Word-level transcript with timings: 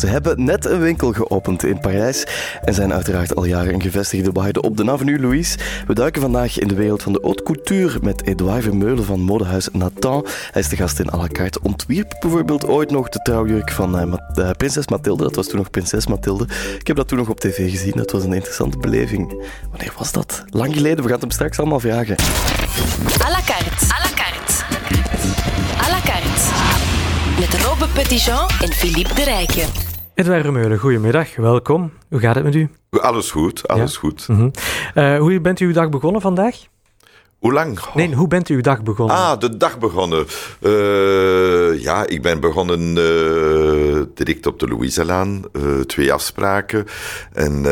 Ze 0.00 0.06
hebben 0.06 0.44
net 0.44 0.64
een 0.64 0.80
winkel 0.80 1.12
geopend 1.12 1.64
in 1.64 1.80
Parijs 1.80 2.26
en 2.64 2.74
zijn 2.74 2.92
uiteraard 2.92 3.36
al 3.36 3.44
jaren 3.44 3.74
een 3.74 3.82
gevestigde 3.82 4.32
waarde 4.32 4.60
op 4.60 4.76
de 4.76 4.90
Avenue 4.90 5.20
Louise. 5.20 5.58
We 5.86 5.94
duiken 5.94 6.20
vandaag 6.20 6.58
in 6.58 6.68
de 6.68 6.74
wereld 6.74 7.02
van 7.02 7.12
de 7.12 7.18
haute 7.22 7.42
couture 7.42 7.98
met 8.02 8.26
Edouard 8.26 8.62
Vermeulen 8.62 9.04
van 9.04 9.20
modehuis 9.20 9.68
Nathan. 9.72 10.26
Hij 10.50 10.62
is 10.62 10.68
de 10.68 10.76
gast 10.76 10.98
in 11.00 11.12
à 11.12 11.16
la 11.16 11.26
carte. 11.26 11.58
Ontwierp 11.62 12.16
bijvoorbeeld 12.20 12.66
ooit 12.66 12.90
nog 12.90 13.08
de 13.08 13.18
trouwjurk 13.22 13.70
van 13.70 14.00
uh, 14.00 14.12
uh, 14.36 14.50
prinses 14.50 14.88
Mathilde. 14.88 15.22
Dat 15.22 15.34
was 15.34 15.46
toen 15.46 15.58
nog 15.58 15.70
prinses 15.70 16.06
Mathilde. 16.06 16.46
Ik 16.78 16.86
heb 16.86 16.96
dat 16.96 17.08
toen 17.08 17.18
nog 17.18 17.28
op 17.28 17.40
tv 17.40 17.70
gezien. 17.70 17.92
Dat 17.96 18.10
was 18.10 18.24
een 18.24 18.32
interessante 18.32 18.78
beleving. 18.78 19.48
Wanneer 19.70 19.92
was 19.98 20.12
dat? 20.12 20.44
Lang 20.50 20.74
geleden. 20.74 20.96
We 20.96 21.02
gaan 21.02 21.12
het 21.12 21.20
hem 21.20 21.30
straks 21.30 21.58
allemaal 21.58 21.80
vragen. 21.80 22.16
À 22.18 23.30
la 23.30 23.40
carte. 23.44 23.84
À 23.84 23.98
la 24.02 24.10
carte. 24.14 24.64
À 25.76 25.90
la 25.90 26.00
carte. 26.04 26.40
Met 27.38 27.62
Robbe 27.62 27.86
Petitjean 27.92 28.48
en 28.60 28.72
Philippe 28.72 29.14
de 29.14 29.24
Rijken. 29.24 29.89
Edouard 30.20 30.42
Vermeulen, 30.44 30.78
goedemiddag, 30.78 31.36
welkom. 31.36 31.92
Hoe 32.08 32.20
gaat 32.20 32.34
het 32.34 32.44
met 32.44 32.54
u? 32.54 32.68
Alles 32.90 33.30
goed, 33.30 33.68
alles 33.68 33.92
Ja? 33.92 33.98
goed. 33.98 34.28
Mhm. 34.28 34.48
Eh, 34.94 35.18
hoe 35.18 35.40
bent 35.40 35.60
u 35.60 35.66
uw 35.66 35.72
dag 35.72 35.88
begonnen 35.88 36.20
vandaag? 36.20 36.56
Hoe 37.38 37.52
lang? 37.52 37.78
Oh. 37.80 37.94
Nee, 37.94 38.14
hoe 38.14 38.28
bent 38.28 38.48
u 38.48 38.54
uw 38.54 38.60
dag 38.60 38.82
begonnen? 38.82 39.16
Ah, 39.16 39.38
de 39.38 39.56
dag 39.56 39.78
begonnen. 39.78 40.26
Eh, 40.60 41.82
ja, 41.82 42.06
ik 42.06 42.22
ben 42.22 42.40
begonnen 42.40 42.80
eh, 42.98 44.02
direct 44.14 44.46
op 44.46 44.58
de 44.58 44.68
Louiselaan. 44.68 45.42
eh 45.52 45.80
twee 45.80 46.12
afspraken. 46.12 46.84
En 47.32 47.64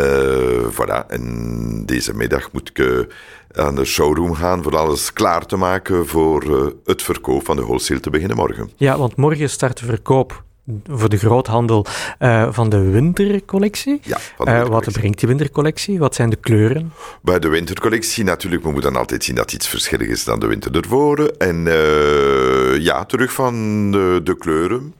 voilà. 0.72 1.06
En 1.08 1.82
deze 1.86 2.14
middag 2.14 2.52
moet 2.52 2.70
ik 2.74 3.06
aan 3.52 3.74
de 3.74 3.84
showroom 3.84 4.34
gaan 4.34 4.62
voor 4.62 4.76
alles 4.76 5.12
klaar 5.12 5.46
te 5.46 5.56
maken 5.56 6.06
voor 6.06 6.72
het 6.84 7.02
verkoop 7.02 7.44
van 7.44 7.56
de 7.56 7.62
wholesale 7.62 8.00
te 8.00 8.10
beginnen 8.10 8.36
morgen. 8.36 8.70
Ja, 8.76 8.98
want 8.98 9.16
morgen 9.16 9.50
start 9.50 9.78
de 9.78 9.84
verkoop 9.84 10.46
voor 10.86 11.08
de 11.08 11.16
groothandel 11.16 11.86
eh, 12.18 12.52
van 12.52 12.68
de 12.68 12.80
wintercollectie. 12.90 14.00
Ja, 14.02 14.18
van 14.36 14.46
de 14.46 14.50
Eh, 14.50 14.66
wat 14.66 14.92
brengt 14.92 15.18
die 15.18 15.28
wintercollectie? 15.28 15.98
Wat 15.98 16.14
zijn 16.14 16.30
de 16.30 16.36
kleuren? 16.36 16.92
Bij 17.22 17.38
de 17.38 17.48
wintercollectie 17.48 18.24
natuurlijk, 18.24 18.62
we 18.62 18.70
moeten 18.70 18.92
dan 18.92 19.00
altijd 19.00 19.24
zien 19.24 19.34
dat 19.34 19.52
iets 19.52 19.68
verschillend 19.68 20.10
is 20.10 20.24
dan 20.24 20.40
de 20.40 20.46
winter 20.46 20.76
ervoor. 20.76 21.18
En 21.26 21.66
eh, 21.66 22.76
ja, 22.76 23.04
terug 23.04 23.32
van 23.32 23.54
de, 23.90 24.20
de 24.24 24.36
kleuren. 24.36 24.94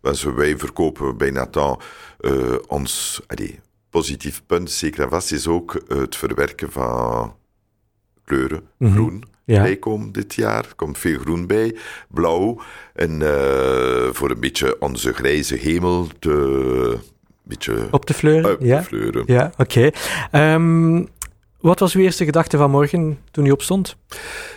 Dus 0.00 0.22
wij 0.22 0.58
verkopen 0.58 1.16
bij 1.16 1.30
Nathan 1.30 1.80
ons 2.66 3.20
allee, 3.26 3.60
positief 3.90 4.42
punt, 4.46 4.70
zeker 4.70 5.02
en 5.02 5.08
vast, 5.08 5.32
is 5.32 5.46
ook 5.46 5.82
het 5.88 6.16
verwerken 6.16 6.72
van 6.72 7.34
kleuren. 8.24 8.62
Mhm. 8.78 8.92
Groen 8.92 9.24
Ja. 9.52 9.62
bijkomt 9.62 10.14
dit 10.14 10.34
jaar, 10.34 10.64
er 10.64 10.74
komt 10.76 10.98
veel 10.98 11.18
groen 11.18 11.46
bij, 11.46 11.76
blauw. 12.08 12.60
En 12.94 13.22
eh, 13.22 14.08
voor 14.12 14.30
een 14.30 14.40
beetje 14.40 14.76
onze 14.80 15.12
grijze 15.12 15.54
hemel 15.54 16.06
te 16.18 16.98
beetje 17.42 17.88
Op 17.90 18.06
de 18.06 18.14
fleuren? 18.14 18.58
te 18.58 18.66
ja. 18.66 18.82
fleuren. 18.82 19.22
Ja, 19.26 19.52
oké. 19.56 19.90
Ehm, 20.30 21.04
wat 21.62 21.78
was 21.78 21.94
uw 21.94 22.02
eerste 22.02 22.24
gedachte 22.24 22.56
van 22.56 22.70
morgen 22.70 23.18
toen 23.30 23.46
u 23.46 23.50
opstond? 23.50 23.96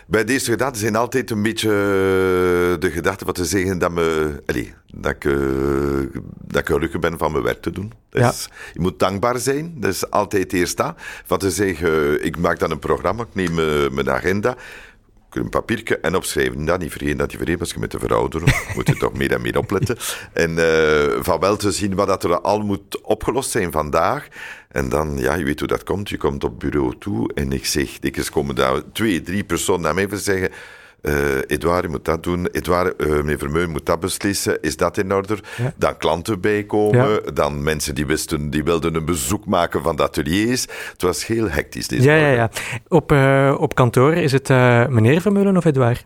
Bij 0.08 0.23
deze 0.23 0.52
gedachten 0.52 0.80
zijn 0.80 0.95
altijd 0.95 1.31
een 1.31 1.42
beetje 1.42 1.70
eh, 1.70 2.80
de 2.80 2.92
gedachte 2.92 3.25
wat 3.25 3.36
te 3.36 3.45
zeggen 3.45 3.80
dat, 3.80 3.92
me, 3.92 4.42
allee, 4.45 4.73
dat, 4.94 5.11
ik, 5.11 5.26
eh, 5.26 6.20
dat 6.42 6.61
ik 6.61 6.67
gelukkig 6.67 7.00
ben 7.00 7.17
van 7.17 7.31
mijn 7.31 7.44
werk 7.44 7.61
te 7.61 7.72
doen. 7.72 7.92
Dus 8.09 8.50
Je 8.73 8.80
moet 8.80 9.00
dankbaar 9.00 9.38
zijn, 9.39 9.73
dat 9.78 9.94
is 9.94 10.09
altijd 10.09 10.53
eerst 10.53 10.78
dat. 10.78 10.94
Van 11.26 11.38
te 11.38 11.52
zeggen, 11.52 12.26
ik 12.26 12.38
maak 12.38 12.59
dan 12.59 12.72
een 12.72 12.80
programma, 12.80 13.23
ik 13.23 13.36
neem 13.36 13.59
eh, 13.59 13.89
mijn 13.89 14.09
agenda, 14.09 14.56
een 15.38 15.50
papiertje 15.50 16.00
en 16.00 16.16
opschrijven. 16.16 16.66
Dat 16.66 16.80
niet 16.80 16.92
vergeten, 16.92 17.17
dat 17.17 17.28
niet 17.28 17.38
vergeten, 17.38 17.61
als 17.61 17.72
je 17.72 17.80
met 17.80 17.92
de 17.92 18.00
verouderen 18.00 18.53
moet 18.76 18.88
je 18.88 18.98
toch 18.98 19.14
meer 19.14 19.31
en 19.31 19.42
meer 19.42 19.58
opletten. 19.58 19.98
En 20.33 20.58
eh, 20.58 21.23
van 21.23 21.39
wel 21.39 21.56
te 21.56 21.72
zien 21.72 21.95
wat 21.95 22.08
dat 22.08 22.23
er 22.23 22.42
al 22.42 22.59
moet 22.59 23.02
opgelost 23.02 23.50
zijn 23.50 23.72
vandaag. 23.72 24.28
En 24.75 24.89
dan, 24.89 25.17
ja, 25.17 25.33
je 25.35 25.43
weet 25.43 25.59
hoe 25.59 25.67
dat 25.67 25.83
komt. 25.83 26.09
Je 26.09 26.17
komt 26.17 26.43
op 26.43 26.59
bureau 26.59 26.93
toe 26.99 27.31
en 27.33 27.51
ik 27.51 27.65
zeg, 27.65 27.99
dikwijls 27.99 28.29
komen 28.29 28.55
daar 28.55 28.81
twee, 28.93 29.21
drie 29.21 29.43
personen 29.43 29.81
naar 29.81 29.93
mij 29.93 30.07
voor 30.07 30.17
zeggen... 30.17 30.49
eh 31.02 31.37
Edouard, 31.47 31.83
je 31.83 31.89
moet 31.89 32.05
dat 32.05 32.23
doen. 32.23 32.47
Edouard, 32.47 32.95
eh, 32.95 33.08
meneer 33.08 33.37
Vermeulen 33.37 33.69
moet 33.69 33.85
dat 33.85 33.99
beslissen. 33.99 34.61
Is 34.61 34.77
dat 34.77 34.97
in 34.97 35.14
orde? 35.14 35.37
Ja. 35.58 35.73
Dan 35.75 35.97
klanten 35.97 36.41
bijkomen. 36.41 37.09
Ja. 37.09 37.31
Dan 37.33 37.64
mensen 37.64 37.95
die, 37.95 38.05
wisten, 38.05 38.49
die 38.49 38.64
wilden 38.64 38.95
een 38.95 39.05
bezoek 39.05 39.45
maken 39.45 39.81
van 39.81 39.95
de 39.95 40.03
ateliers. 40.03 40.61
Het 40.91 41.02
was 41.02 41.25
heel 41.27 41.49
hectisch 41.49 41.87
deze 41.87 42.03
Ja, 42.03 42.15
ja, 42.15 42.30
ja. 42.30 42.49
Op, 42.87 43.11
eh, 43.11 43.55
op 43.59 43.75
kantoor 43.75 44.14
is 44.14 44.31
het 44.31 44.49
meneer 44.89 45.21
Vermeulen 45.21 45.58
of 45.58 45.65
Edouard? 45.65 46.05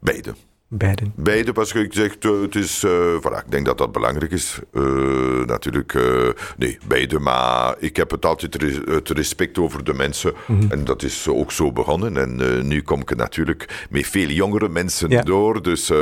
Beide. 0.00 0.34
Beiden. 0.68 1.12
Beide, 1.16 1.52
pas 1.52 1.72
ik 1.72 1.92
zeg, 1.92 2.16
het 2.42 2.54
is, 2.54 2.82
eh, 2.84 2.90
voilà, 3.20 3.44
ik 3.44 3.50
denk 3.50 3.66
dat 3.66 3.78
dat 3.78 3.92
belangrijk 3.92 4.32
is. 4.32 4.58
Eh, 4.72 4.82
natuurlijk, 5.46 5.94
eh, 5.94 6.28
nee, 6.56 6.78
beide, 6.86 7.18
maar 7.18 7.74
ik 7.78 7.96
heb 7.96 8.10
het 8.10 8.24
altijd 8.24 8.54
res- 8.54 8.80
het 8.84 9.08
respect 9.10 9.58
over 9.58 9.84
de 9.84 9.94
mensen. 9.94 10.32
Mhm. 10.46 10.70
En 10.72 10.84
dat 10.84 11.02
is 11.02 11.28
ook 11.28 11.52
zo 11.52 11.72
begonnen. 11.72 12.16
En 12.16 12.66
nu 12.68 12.82
kom 12.82 13.00
ik 13.00 13.10
er 13.10 13.16
natuurlijk 13.16 13.86
met 13.90 14.06
veel 14.06 14.28
jongere 14.28 14.68
mensen 14.68 15.10
Ja. 15.10 15.22
door, 15.22 15.62
dus 15.62 15.92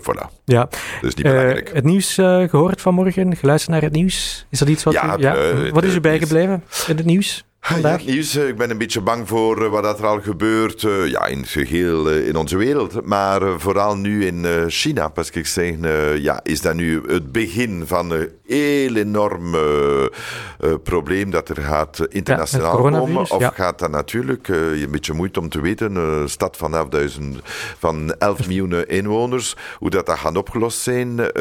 voilà, 0.00 0.26
Ja. 0.44 0.60
dat 0.64 0.70
is 1.02 1.14
niet 1.14 1.22
belangrijk. 1.22 1.70
het 1.74 1.84
nieuws 1.84 2.18
eh, 2.18 2.48
gehoord 2.48 2.80
vanmorgen, 2.80 3.36
geluisterd 3.36 3.72
naar 3.72 3.82
het 3.82 3.92
nieuws. 3.92 4.46
Is 4.50 4.58
dat 4.58 4.68
iets 4.68 4.84
wat 4.84 4.92
Ja, 4.94 5.18
u... 5.18 5.22
Ja. 5.22 5.70
wat 5.70 5.82
is 5.84 5.90
u 5.90 5.92
het 5.92 6.02
bijgebleven 6.02 6.62
in 6.86 6.96
het 6.96 7.06
nieuws 7.06 7.44
Ja, 7.60 7.68
vandaag? 7.68 8.00
het 8.00 8.06
nieuws, 8.06 8.36
eh, 8.36 8.48
ik 8.48 8.56
ben 8.56 8.70
een 8.70 8.78
beetje 8.78 9.00
bang 9.00 9.28
voor 9.28 9.64
eh, 9.64 9.70
wat 9.70 9.82
dat 9.82 9.98
er 9.98 10.06
al 10.06 10.20
gebeurt 10.20 10.82
eh, 10.82 11.06
ja, 11.06 11.26
in 11.26 11.38
het 11.38 11.48
geheel 11.48 12.10
eh, 12.10 12.26
in 12.26 12.36
onze 12.36 12.56
wereld. 12.56 13.06
Maar 13.06 13.60
vooral 13.60 13.96
nu 13.96 14.26
in 14.26 14.44
eh, 14.44 14.64
China. 14.66 15.08
Que 15.30 15.38
ik 15.38 15.46
zeg, 15.46 15.74
eh, 15.80 16.16
ja, 16.16 16.40
is 16.42 16.60
dat 16.60 16.74
nu 16.74 17.02
het 17.06 17.32
begin 17.32 17.82
van 17.86 18.10
een 18.10 18.28
heel 18.46 18.94
enorm 18.94 19.54
probleem 20.82 21.30
dat 21.30 21.48
er 21.48 21.62
gaat 21.62 22.06
internationaal 22.08 22.76
komen? 22.76 23.30
Of 23.30 23.38
ja. 23.38 23.50
gaat 23.54 23.78
dat 23.78 23.90
natuurlijk, 23.90 24.46
je 24.46 24.82
een 24.84 24.90
beetje 24.90 25.12
moeite 25.12 25.40
om 25.40 25.48
te 25.48 25.60
weten, 25.60 25.94
een 25.94 26.28
stad 26.28 26.56
van 26.56 26.90
11.000 26.94 27.22
van 27.78 28.14
11 28.18 28.46
miljoen 28.46 28.86
inwoners, 28.88 29.56
hoe 29.78 29.90
dat, 29.90 30.06
dat 30.06 30.18
gaat 30.18 30.36
opgelost 30.36 30.78
zijn. 30.78 31.20
Eh, 31.20 31.32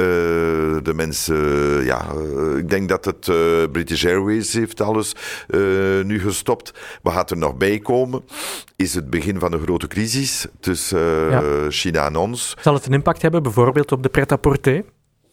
de 0.83 0.91
mensen, 0.95 1.37
ja, 1.85 2.05
ik 2.57 2.69
denk 2.69 2.89
dat 2.89 3.05
het 3.05 3.27
eh, 3.27 3.35
British 3.71 4.05
Airways 4.05 4.53
heeft 4.53 4.81
alles 4.81 5.15
eh, 5.47 5.59
nu 6.09 6.19
gestopt. 6.19 6.73
Wat 7.01 7.13
gaat 7.13 7.31
er 7.31 7.37
nog 7.37 7.55
bij 7.57 7.79
komen? 7.79 8.23
Is 8.75 8.93
het 8.93 9.09
begin 9.09 9.39
van 9.39 9.53
een 9.53 9.61
grote 9.61 9.87
crisis 9.87 10.47
tussen 10.59 10.99
eh, 10.99 11.31
Ja. 11.31 11.69
China 11.69 12.05
en 12.05 12.15
ons? 12.15 12.55
Zal 12.61 12.73
het 12.73 12.85
een 12.85 12.93
impact 12.93 13.21
hebben 13.21 13.43
bijvoorbeeld 13.43 13.91
op 13.91 14.03
de 14.03 14.09
pret-à-porter? 14.09 14.83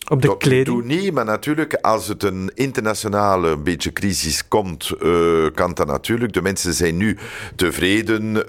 Op 0.09 0.22
de 0.22 0.28
nu 0.28 0.39
kleding? 0.39 0.67
toe 0.67 0.83
niet, 0.83 1.12
maar 1.12 1.25
natuurlijk, 1.25 1.75
als 1.75 2.09
het 2.09 2.22
een 2.22 2.50
internationale 2.55 3.49
een 3.49 3.62
beetje 3.62 3.93
crisis 3.93 4.49
komt, 4.49 4.91
eh, 5.03 5.47
kan 5.55 5.75
dat 5.75 5.87
natuurlijk. 5.87 6.33
De 6.33 6.43
mensen 6.43 6.75
zijn 6.75 6.97
nu 6.97 7.17
tevreden. 7.56 8.49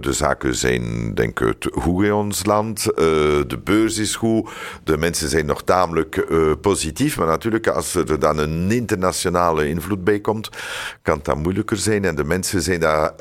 de 0.00 0.12
zaken 0.12 0.54
zijn, 0.54 1.14
denk 1.14 1.40
ik, 1.40 1.68
goed 1.72 2.04
in 2.04 2.12
ons 2.12 2.44
land. 2.46 2.86
eh, 2.90 3.04
de 3.46 3.58
beurs 3.64 3.98
is 3.98 4.16
goed. 4.16 4.50
De 4.84 4.96
mensen 4.96 5.28
zijn 5.28 5.46
nog 5.46 5.62
tamelijk 5.62 6.26
positief. 6.60 7.18
Maar 7.18 7.26
natuurlijk, 7.26 7.66
als 7.66 7.94
er 7.94 8.18
dan 8.18 8.38
een 8.38 8.70
internationale 8.70 9.68
invloed 9.68 10.04
bij 10.04 10.20
komt, 10.20 10.48
kan 11.02 11.20
dat 11.22 11.36
moeilijker 11.36 11.76
zijn. 11.76 12.04
En 12.04 12.14
de 12.14 12.24
mensen 12.24 12.62
zijn 12.62 12.80
daar, 12.80 13.12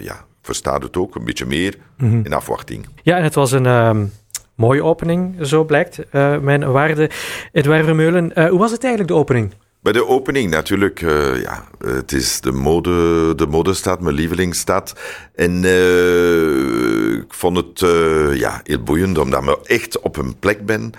ja, 0.00 0.24
verstaat 0.42 0.82
het 0.82 0.96
ook, 0.96 1.14
een 1.14 1.24
beetje 1.24 1.46
meer 1.46 1.76
in 1.98 2.32
afwachting. 2.32 2.86
Ja, 3.02 3.16
en 3.16 3.22
het 3.22 3.34
was 3.34 3.52
een 3.52 3.66
ehm, 3.66 4.04
mooie 4.54 4.82
opening, 4.82 5.36
zo 5.46 5.64
blijkt. 5.64 6.08
Eh, 6.10 6.38
mijn 6.38 6.72
waarde 6.72 7.10
Edouard 7.52 7.84
Vermeulen. 7.84 8.34
Eh, 8.34 8.48
hoe 8.48 8.58
was 8.58 8.70
het 8.70 8.82
eigenlijk, 8.82 9.12
de 9.12 9.18
opening? 9.18 9.52
Bij 9.82 9.92
de 9.92 10.06
opening 10.06 10.50
natuurlijk, 10.50 11.02
eh, 11.02 11.42
ja, 11.42 11.64
het 11.78 12.12
is 12.12 12.40
de 12.40 12.52
mode, 12.52 13.34
de 13.34 13.46
modestad, 13.46 14.00
mijn 14.00 14.14
lievelingsstad. 14.14 14.94
En 15.34 15.64
ik 17.24 17.34
vond 17.34 17.56
het 17.56 17.80
ja, 18.38 18.60
heel 18.62 18.82
boeiend, 18.82 19.18
omdat 19.18 19.42
ik 19.42 19.56
echt 19.66 20.00
op 20.00 20.16
een 20.16 20.38
plek 20.38 20.66
ben. 20.66 20.92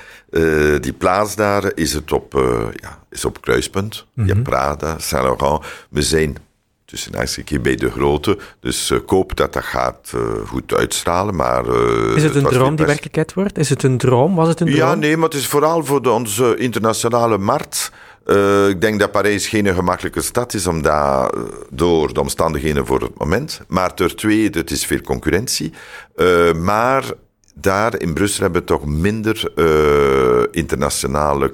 Die 0.81 0.93
plaats 0.93 1.35
daar 1.35 1.71
is 1.75 1.93
het 1.93 2.11
op, 2.11 2.33
ja, 2.75 2.99
is 3.09 3.25
op 3.25 3.41
kruispunt. 3.41 4.05
Je 4.13 4.23
hebt 4.23 4.43
Prada, 4.43 4.99
Saint 4.99 5.25
Laurent. 5.25 5.65
We 5.89 6.01
zijn 6.01 6.37
tussen 6.85 7.61
bij 7.61 7.75
de 7.75 7.91
grote. 7.91 8.37
Dus 8.59 8.91
ik 8.91 9.09
hoop 9.09 9.35
dat 9.35 9.53
dat 9.53 9.63
gaat 9.63 10.11
eh, 10.13 10.21
goed 10.47 10.73
uitstralen. 10.73 11.35
Maar, 11.35 11.65
eh, 11.67 12.15
Is 12.15 12.23
het 12.23 12.35
een 12.35 12.43
droom 12.43 12.75
die 12.75 12.85
werkelijkheid 12.85 13.33
wordt? 13.33 13.57
Is 13.57 13.69
het 13.69 13.83
een 13.83 13.97
droom? 13.97 14.35
Was 14.35 14.47
het 14.47 14.59
een 14.59 14.67
droom? 14.67 14.79
Ja, 14.79 14.95
nee, 14.95 15.17
maar 15.17 15.29
het 15.29 15.37
is 15.37 15.47
vooral 15.47 15.85
voor 15.85 16.01
de, 16.01 16.09
onze 16.09 16.55
internationale 16.57 17.37
markt. 17.37 17.91
Eh, 18.25 18.67
ik 18.69 18.81
denk 18.81 18.99
dat 18.99 19.11
Parijs 19.11 19.47
geen 19.47 19.73
gemakkelijke 19.73 20.21
stad 20.21 20.53
is, 20.53 20.67
omdat, 20.67 21.35
eh, 21.35 21.41
door 21.69 22.13
de 22.13 22.19
omstandigheden 22.19 22.85
voor 22.85 23.01
het 23.01 23.17
moment. 23.17 23.61
Maar 23.67 23.93
ter 23.93 24.15
tweede, 24.15 24.59
het 24.59 24.71
is 24.71 24.85
veel 24.85 25.01
concurrentie. 25.01 25.73
Eh, 26.15 26.53
maar 26.53 27.11
daar 27.55 27.99
in 27.99 28.13
Brussel 28.13 28.43
hebben 28.43 28.61
we 28.61 28.67
toch 28.67 28.85
minder 28.85 29.51
eh, 29.55 30.43
internationale 30.51 31.53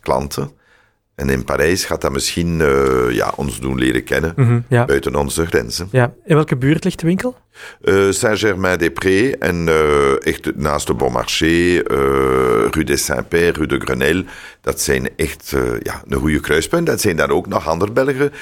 klanten. 0.00 0.50
En 1.22 1.28
in 1.30 1.44
Parijs 1.44 1.84
gaat 1.84 2.00
dat 2.00 2.12
misschien 2.12 2.60
uh, 2.60 3.10
ja, 3.10 3.32
ons 3.36 3.60
doen 3.60 3.78
leren 3.78 4.04
kennen 4.04 4.32
Mhm, 4.36 4.60
ja. 4.68 4.84
buiten 4.84 5.14
onze 5.14 5.46
grenzen. 5.46 5.88
ja. 5.90 6.12
In 6.24 6.34
welke 6.34 6.56
buurt 6.56 6.84
ligt 6.84 7.00
de 7.00 7.06
winkel? 7.06 7.36
Uh, 7.82 8.10
Saint-Germain-des-Prés 8.10 9.38
en 9.38 9.66
uh, 9.68 10.26
echt 10.26 10.56
naast 10.56 10.86
de 10.86 10.94
Bon 10.94 11.12
Marché, 11.12 11.46
uh, 11.46 11.80
Rue 12.70 12.84
des 12.84 13.04
Saint-Père, 13.04 13.52
Rue 13.52 13.66
de 13.66 13.78
Grenelle. 13.78 14.24
Dat 14.60 14.80
zijn 14.80 15.08
echt 15.16 15.54
ja, 15.82 16.02
een 16.08 16.18
goede 16.18 16.40
kruispunt. 16.40 16.86
Dat 16.86 17.00
zijn 17.00 17.16
daar 17.16 17.30
ook 17.30 17.46
nog 17.46 17.68
andere 17.68 17.92
Belgen. 17.92 18.32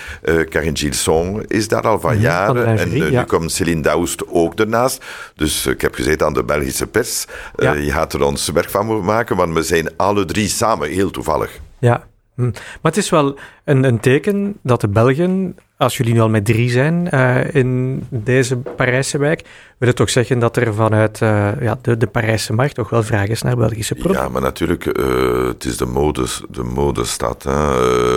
Karin 0.49 0.77
Gilson 0.77 1.44
is 1.47 1.69
daar 1.69 1.82
al 1.82 2.00
van 2.00 2.12
Mhm, 2.15 2.23
jaren. 2.23 2.65
van 2.65 2.75
de 2.77 2.81
en 2.82 2.93
nu 2.93 3.11
ja. 3.11 3.23
komt 3.25 3.53
Céline 3.53 3.82
Daoust 3.82 4.23
ook 4.29 4.55
ernaast. 4.59 5.05
Dus 5.35 5.67
ik 5.67 5.81
heb 5.81 5.94
gezegd 5.94 6.23
aan 6.23 6.32
de 6.35 6.44
Belgische 6.44 6.87
pers, 6.87 7.25
Ja. 7.56 7.73
je 7.73 7.91
gaat 7.91 8.12
er 8.12 8.23
ons 8.23 8.49
werk 8.49 8.71
van 8.71 9.05
maken, 9.05 9.37
want 9.37 9.55
we 9.55 9.62
zijn 9.62 9.88
alle 9.97 10.25
drie 10.25 10.49
samen 10.49 10.88
heel 10.88 11.11
toevallig. 11.11 11.50
Ja. 11.79 12.09
Hm. 12.40 12.50
Maar 12.52 12.92
het 12.92 12.96
is 12.96 13.10
wel 13.10 13.38
een, 13.64 13.84
een 13.84 14.00
teken 14.00 14.58
dat 14.62 14.81
de 14.81 14.88
Belgen, 14.88 15.56
als 15.76 15.96
jullie 15.96 16.12
nu 16.12 16.20
al 16.20 16.28
met 16.28 16.44
drie 16.44 16.70
zijn 16.70 17.10
eh, 17.10 17.54
in 17.54 18.02
deze 18.08 18.56
Parijse 18.56 19.19
wijk, 19.19 19.42
wil 19.78 19.88
het 19.88 19.96
toch 19.96 20.10
zeggen 20.10 20.38
dat 20.38 20.56
er 20.56 20.75
vanuit 20.75 21.22
eh, 21.22 21.60
ja, 21.60 21.78
de, 21.82 21.96
de 21.96 22.06
Parijse 22.06 22.52
markt 22.52 22.75
toch 22.75 22.90
wel 22.90 23.02
vraag 23.02 23.28
is 23.28 23.42
naar 23.42 23.56
Belgische 23.56 23.94
producten. 23.94 24.22
Ja, 24.22 24.28
maar 24.28 24.42
natuurlijk, 24.42 24.87
eh, 24.87 25.46
het 25.46 25.64
is 25.64 25.76
de, 25.76 25.87
mode, 25.87 26.26
de 26.48 26.62
modestad. 26.62 27.44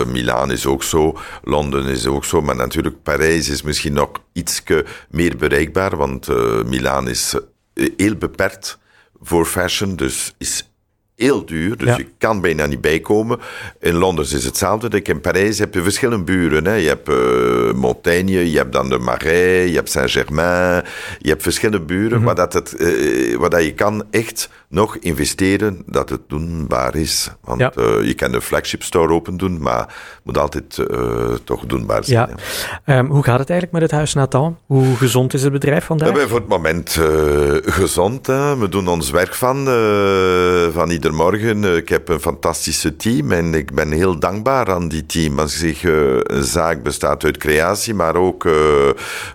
Milaan 0.06 0.50
is 0.50 0.66
ook 0.66 0.82
zo, 0.82 1.18
Londen 1.42 1.86
is 1.86 2.06
ook 2.06 2.24
zo, 2.24 2.40
maar 2.40 2.56
natuurlijk, 2.56 3.02
Parijs 3.02 3.48
is 3.48 3.62
misschien 3.62 3.92
nog 3.92 4.10
iets 4.32 4.62
meer 5.10 5.36
bereikbaar, 5.36 5.96
want 5.96 6.28
Milaan 6.66 7.08
is 7.08 7.34
heel 7.96 8.14
beperkt 8.14 8.78
voor 9.22 9.46
fashion, 9.46 9.96
dus 9.96 10.34
is 10.38 10.63
heel 11.16 11.44
duur, 11.46 11.76
dus 11.76 11.88
Ja. 11.88 11.96
je 11.96 12.06
kan 12.18 12.40
bijna 12.40 12.66
niet 12.66 12.80
bijkomen. 12.80 13.38
In 13.80 13.94
Londen 13.94 14.24
is 14.24 14.44
hetzelfde. 14.44 14.88
Denk, 14.88 15.08
in 15.08 15.20
Parijs 15.20 15.58
heb 15.58 15.74
je 15.74 15.82
verschillende 15.82 16.24
buren. 16.24 16.64
Hè. 16.66 16.74
Je 16.74 16.88
hebt 16.88 17.08
eh, 17.08 17.72
Montaigne, 17.80 18.50
je 18.50 18.56
hebt 18.56 18.72
dan 18.72 18.88
de 18.88 18.98
Marais, 18.98 19.68
je 19.70 19.74
hebt 19.74 19.90
Saint-Germain. 19.90 20.84
Je 21.18 21.28
hebt 21.28 21.42
verschillende 21.42 21.84
buren, 21.84 22.16
Mhm. 22.16 22.24
waar, 22.26 22.34
dat 22.34 22.52
het, 22.52 22.74
eh, 22.76 23.36
waar 23.36 23.50
dat 23.50 23.64
je 23.64 23.74
kan 23.74 24.04
echt 24.10 24.48
nog 24.74 24.96
investeren 24.96 25.82
dat 25.86 26.08
het 26.08 26.20
doenbaar 26.28 26.94
is. 26.96 27.30
Want 27.44 27.60
Ja. 27.60 27.72
eh, 27.76 28.06
je 28.06 28.14
kan 28.14 28.34
een 28.34 28.40
flagship 28.42 28.82
store 28.82 29.12
open 29.12 29.36
doen, 29.36 29.60
maar 29.62 29.78
het 29.78 30.20
moet 30.22 30.38
altijd 30.38 30.78
eh, 30.78 31.32
toch 31.44 31.66
doenbaar 31.66 32.04
zijn. 32.04 32.28
Ja. 32.84 32.98
Ehm, 32.98 33.06
hoe 33.06 33.22
gaat 33.22 33.38
het 33.38 33.50
eigenlijk 33.50 33.72
met 33.72 33.82
het 33.82 33.90
Huis 33.90 34.14
Nathan? 34.14 34.58
Hoe 34.66 34.96
gezond 34.96 35.34
is 35.34 35.42
het 35.42 35.52
bedrijf 35.52 35.80
We 35.80 35.86
vandaag? 35.86 36.08
hebben 36.08 36.28
voor 36.28 36.38
het 36.38 36.48
moment 36.48 36.96
eh, 36.96 37.72
gezond. 37.72 38.26
Hè. 38.26 38.56
We 38.58 38.68
doen 38.68 38.88
ons 38.88 39.10
werk 39.10 39.34
van, 39.34 39.64
van 40.72 40.90
ieder 40.90 41.14
morgen. 41.14 41.76
Ik 41.76 41.88
heb 41.88 42.08
een 42.08 42.20
fantastische 42.20 42.96
team 42.96 43.32
en 43.32 43.54
ik 43.54 43.74
ben 43.74 43.90
heel 43.92 44.18
dankbaar 44.18 44.70
aan 44.70 44.88
die 44.88 45.06
team. 45.06 45.38
Als 45.38 45.62
ik 45.62 45.76
zeg, 45.76 45.92
een 46.22 46.42
zaak 46.44 46.82
bestaat 46.82 47.24
uit 47.24 47.36
creatie, 47.36 47.94
maar 47.94 48.16
ook 48.16 48.48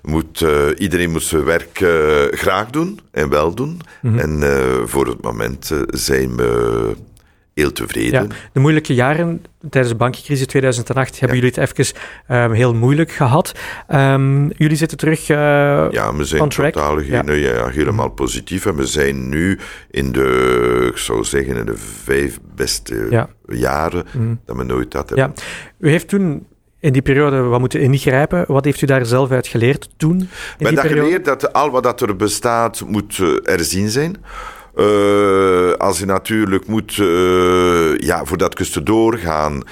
moet, 0.02 0.46
iedereen 0.78 1.12
moet 1.12 1.24
zijn 1.24 1.44
werk 1.44 1.78
graag 2.32 2.70
doen 2.70 3.00
en 3.12 3.30
wel 3.30 3.54
doen. 3.54 3.82
Mhm. 4.02 4.20
En 4.20 4.44
voor 4.88 5.08
het 5.08 5.22
moment 5.32 5.72
eh, 5.72 5.78
zijn 5.88 6.36
we 6.36 6.96
heel 7.54 7.68
Ja, 7.68 7.74
tevreden. 7.74 8.30
de 8.54 8.60
moeilijke 8.60 8.94
jaren 8.94 9.42
tijdens 9.70 9.94
de 9.94 10.00
bankencrisis 10.00 10.46
2008 10.48 11.20
hebben 11.20 11.38
jullie 11.38 11.54
het 11.56 11.78
even 11.80 11.96
ehm, 12.28 12.52
heel 12.52 12.74
moeilijk 12.76 13.12
gehad. 13.12 13.52
Ehm, 13.88 14.50
jullie 14.50 14.78
zitten 14.78 14.98
terug. 14.98 15.30
eh, 15.30 15.38
Ja, 15.92 16.16
we 16.16 16.24
zijn 16.24 16.50
totaal 16.50 17.00
Ja. 17.00 17.24
geen- 17.24 17.40
ja. 17.40 17.68
helemaal 17.68 18.10
positief. 18.10 18.66
En 18.66 18.76
we 18.76 18.86
zijn 18.86 19.30
nu 19.30 19.60
in 19.92 20.12
de, 20.12 20.88
ik 20.92 20.98
zou 20.98 21.24
zeggen, 21.24 21.56
in 21.56 21.66
de 21.66 21.78
vijf 22.04 22.40
beste 22.56 23.08
Ja. 23.10 23.30
jaren 23.48 24.06
Mhm. 24.14 24.36
dat 24.46 24.56
we 24.56 24.64
nooit 24.64 24.92
dat 24.92 25.10
Ja. 25.10 25.16
hebben. 25.16 25.38
U 25.80 25.90
heeft 25.90 26.08
toen 26.08 26.48
in 26.80 26.94
die 26.94 27.02
periode 27.02 27.42
wat 27.42 27.60
moeten 27.60 27.80
ingrijpen. 27.82 28.44
Wat 28.48 28.66
heeft 28.66 28.82
u 28.82 28.86
daar 28.86 29.06
zelf 29.06 29.32
uit 29.32 29.48
geleerd 29.48 29.90
toen? 29.98 30.22
Ik 30.22 30.30
periode? 30.58 30.88
geleerd 30.88 31.26
dat 31.26 31.54
al 31.54 31.70
wat 31.72 31.84
dat 31.84 32.02
er 32.02 32.16
bestaat 32.16 32.84
moet 32.88 33.20
eh, 33.20 33.54
erzien 33.54 33.90
zijn. 33.90 34.16
Eh, 34.80 35.72
als 35.74 36.00
je 36.00 36.06
natuurlijk 36.06 36.68
moet, 36.68 36.98
eh, 37.00 37.98
ja, 37.98 38.26
voordat 38.26 38.56
kun 38.56 38.66
je 38.70 38.84
doorgaan, 38.84 39.64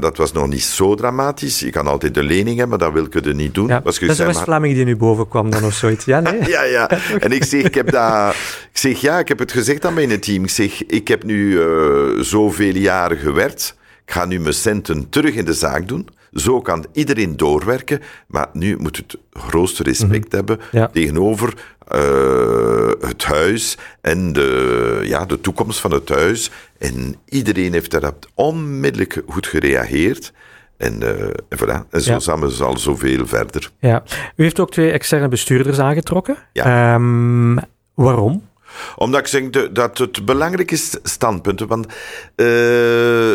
dat 0.00 0.16
was 0.16 0.32
nog 0.32 0.48
niet 0.48 0.62
zo 0.62 0.94
dramatisch. 0.94 1.60
Je 1.60 1.70
kan 1.70 1.86
altijd 1.86 2.14
de 2.14 2.22
lening 2.22 2.58
hebben, 2.58 2.68
maar 2.68 2.78
dat 2.78 2.92
wil 2.92 3.04
ik 3.04 3.26
er 3.26 3.34
niet 3.34 3.54
doen. 3.54 3.68
Ja, 3.68 3.80
Was 3.84 3.98
dat 3.98 4.10
is 4.10 4.18
een 4.18 4.26
West-Vlaming 4.26 4.74
die 4.74 4.84
nu 4.84 4.96
boven 4.96 5.28
kwam 5.28 5.50
dan 5.50 5.64
of 5.64 5.74
zoiets. 5.74 6.04
Ja, 6.04 6.20
nee? 6.20 6.48
Ja, 6.54 6.62
ja. 6.62 6.90
En 7.24 7.32
ik 7.32 7.44
zeg, 7.44 7.62
ik 7.62 7.74
heb 7.74 7.90
dat... 7.90 8.34
Ik 8.70 8.78
zeg, 8.78 9.00
ja, 9.00 9.18
ik 9.18 9.28
heb 9.28 9.38
het 9.38 9.52
gezegd 9.52 9.84
aan 9.84 9.94
mijn 9.94 10.20
team. 10.20 10.44
Ik 10.44 10.50
zeg, 10.50 10.86
ik 10.86 11.08
heb 11.08 11.24
nu 11.24 11.60
eh, 11.62 12.20
zoveel 12.20 12.74
jaren 12.74 13.18
gewerkt. 13.18 13.76
Ik 14.04 14.12
ga 14.12 14.24
nu 14.24 14.40
mijn 14.40 14.54
centen 14.54 15.08
terug 15.08 15.34
in 15.34 15.44
de 15.44 15.52
zaak 15.52 15.88
doen. 15.88 16.08
Zo 16.38 16.60
kan 16.60 16.84
iedereen 16.92 17.36
doorwerken. 17.36 18.00
Maar 18.26 18.48
nu 18.52 18.76
moet 18.76 18.96
het 18.96 19.16
grootste 19.32 19.82
respect 19.82 20.32
hebben 20.32 20.56
Mhm. 20.56 20.76
Ja. 20.76 20.86
tegenover 20.88 21.54
eh, 21.88 22.90
het 23.00 23.24
huis 23.24 23.76
en 24.00 24.32
de, 24.32 25.00
ja, 25.04 25.24
de 25.24 25.40
toekomst 25.40 25.80
van 25.80 25.92
het 25.92 26.08
huis. 26.08 26.50
En 26.78 27.14
iedereen 27.28 27.72
heeft 27.72 27.90
daarop 27.90 28.26
onmiddellijk 28.34 29.22
goed 29.28 29.46
gereageerd. 29.46 30.32
En, 30.76 31.02
eh, 31.02 31.22
en 31.48 31.58
voilà. 31.58 31.88
En 31.90 32.00
zo 32.00 32.12
Ja. 32.12 32.18
samen 32.18 32.48
is 32.48 32.60
al 32.60 32.78
zoveel 32.78 33.26
verder. 33.26 33.70
Ja. 33.80 34.02
U 34.36 34.42
heeft 34.42 34.60
ook 34.60 34.70
twee 34.70 34.90
externe 34.90 35.28
bestuurders 35.28 35.78
aangetrokken. 35.78 36.36
Ja. 36.52 36.94
Ehm, 36.94 37.56
waarom? 37.94 38.48
Omdat 38.96 39.20
ik 39.20 39.26
zeg 39.26 39.50
de- 39.50 39.72
dat 39.72 39.98
het 39.98 40.24
belangrijk 40.24 40.70
is, 40.70 40.96
standpunten. 41.02 41.66
Want 41.66 41.86
eh, 42.34 43.34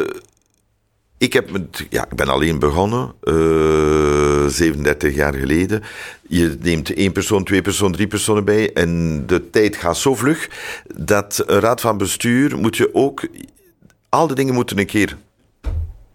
ik, 1.24 1.34
heb 1.34 1.52
met, 1.52 1.86
ja, 1.90 2.04
ik 2.10 2.16
ben 2.16 2.28
alleen 2.28 2.60
begonnen, 2.60 3.14
eh 3.22 4.46
37 4.48 5.16
jaar 5.16 5.34
geleden. 5.34 5.84
Je 6.28 6.58
neemt 6.62 6.94
één 6.94 7.12
persoon, 7.12 7.44
twee 7.44 7.62
personen, 7.62 7.92
drie 7.94 8.08
personen 8.08 8.46
bij. 8.46 8.74
En 8.74 9.24
de 9.28 9.50
tijd 9.50 9.76
gaat 9.76 9.98
zo 9.98 10.16
vlug 10.16 10.50
dat 10.96 11.44
een 11.46 11.60
raad 11.60 11.82
van 11.82 11.98
bestuur 11.98 12.58
moet 12.58 12.78
je 12.78 12.90
ook. 12.94 13.28
Al 14.10 14.28
die 14.28 14.36
dingen 14.36 14.54
moeten 14.54 14.80
een 14.80 14.86
keer 14.86 15.18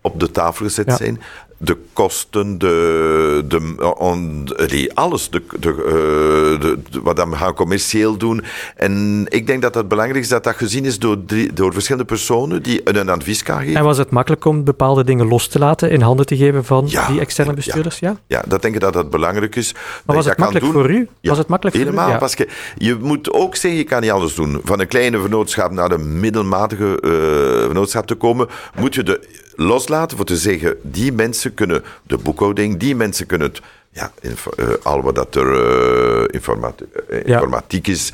op 0.01 0.21
de 0.21 0.31
tafel 0.31 0.65
gezet 0.65 0.87
Ja. 0.87 0.97
zijn. 0.97 1.21
De 1.61 1.77
kosten, 1.93 2.59
de, 2.59 3.45
de, 3.49 3.95
on, 3.99 4.49
die, 4.67 4.95
alles, 4.95 5.31
de, 5.31 5.43
de, 5.61 5.69
eh, 5.69 6.61
de, 6.61 6.79
de- 6.91 7.01
wat 7.03 7.17
we 7.29 7.37
gaan 7.37 7.55
commercieel 7.55 8.17
doen. 8.17 8.43
En 8.77 9.25
ik 9.29 9.47
denk 9.47 9.63
dat 9.63 9.75
het 9.75 9.89
belangrijk 9.89 10.23
is 10.23 10.29
dat 10.29 10.45
dat 10.45 10.57
gezien 10.57 10.85
is 10.85 10.99
door, 10.99 11.25
drie, 11.25 11.53
door 11.53 11.73
verschillende 11.73 12.07
personen 12.07 12.63
die 12.63 12.81
een 12.99 13.09
advies 13.09 13.43
kan 13.43 13.59
geven. 13.61 13.77
En 13.77 13.85
was 13.85 13.99
het 13.99 14.11
makkelijk 14.11 14.45
om 14.45 14.65
bepaalde 14.65 15.05
dingen 15.05 15.27
los 15.29 15.49
te 15.49 15.59
laten, 15.59 15.91
in 15.91 16.01
handen 16.01 16.27
te 16.27 16.37
geven 16.37 16.65
van 16.65 16.85
Ja, 16.89 17.07
die 17.07 17.21
externe 17.21 17.53
bestuurders? 17.55 17.99
Ja. 17.99 18.17
Ja, 18.27 18.43
dat 18.47 18.63
denk 18.63 18.75
ik 18.75 18.81
dat 18.81 18.93
dat 18.93 19.11
belangrijk 19.11 19.57
is. 19.57 19.73
Maar 20.07 20.17
was 20.17 20.25
het 20.27 20.37
dat 20.37 20.51
makkelijk 20.53 20.73
voor 20.73 20.91
u? 20.91 21.09
Ja, 21.21 21.29
Was 21.29 21.39
het 21.39 21.49
makkelijk 21.49 21.77
voor 21.77 21.85
u? 21.87 21.89
helemaal. 21.89 22.11
Ja. 22.11 22.19
parce 22.19 22.37
que 22.37 22.49
je 22.77 22.97
moet 23.01 23.33
ook 23.33 23.57
zeggen, 23.57 23.81
je 23.81 23.87
kan 23.87 24.01
niet 24.01 24.11
alles 24.11 24.35
doen. 24.35 24.61
Van 24.65 24.81
een 24.81 24.89
kleine 24.89 25.21
vennootschap 25.21 25.71
naar 25.71 25.91
een 25.91 26.21
middelmatige 26.21 27.01
eh, 27.01 27.67
vennootschap 27.67 28.07
te 28.07 28.15
komen, 28.15 28.49
moet 28.79 28.95
je 28.95 29.03
de 29.03 29.47
loslaten 29.61 30.17
voor 30.17 30.27
te 30.27 30.37
zeggen, 30.37 30.77
die 30.83 31.13
mensen 31.13 31.55
kunnen 31.55 31.83
de 32.07 32.17
boekhouding, 32.19 32.77
die 32.79 32.95
mensen 32.97 33.27
kunnen 33.27 33.49
het, 33.49 33.61
ja, 33.91 34.12
info- 34.21 34.50
eh, 34.57 34.69
al 34.83 35.03
wat 35.03 35.15
dat 35.15 35.35
er 35.35 35.53
eh, 35.55 36.25
informati- 36.31 36.85
eh, 37.09 37.25
Ja. 37.25 37.35
informatiek 37.35 37.87
is, 37.87 38.12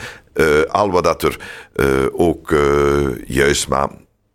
al 0.69 0.91
wat 0.91 1.05
dat 1.05 1.23
er 1.23 1.37
ook 2.13 2.55
juist 3.27 3.69
maar 3.69 3.89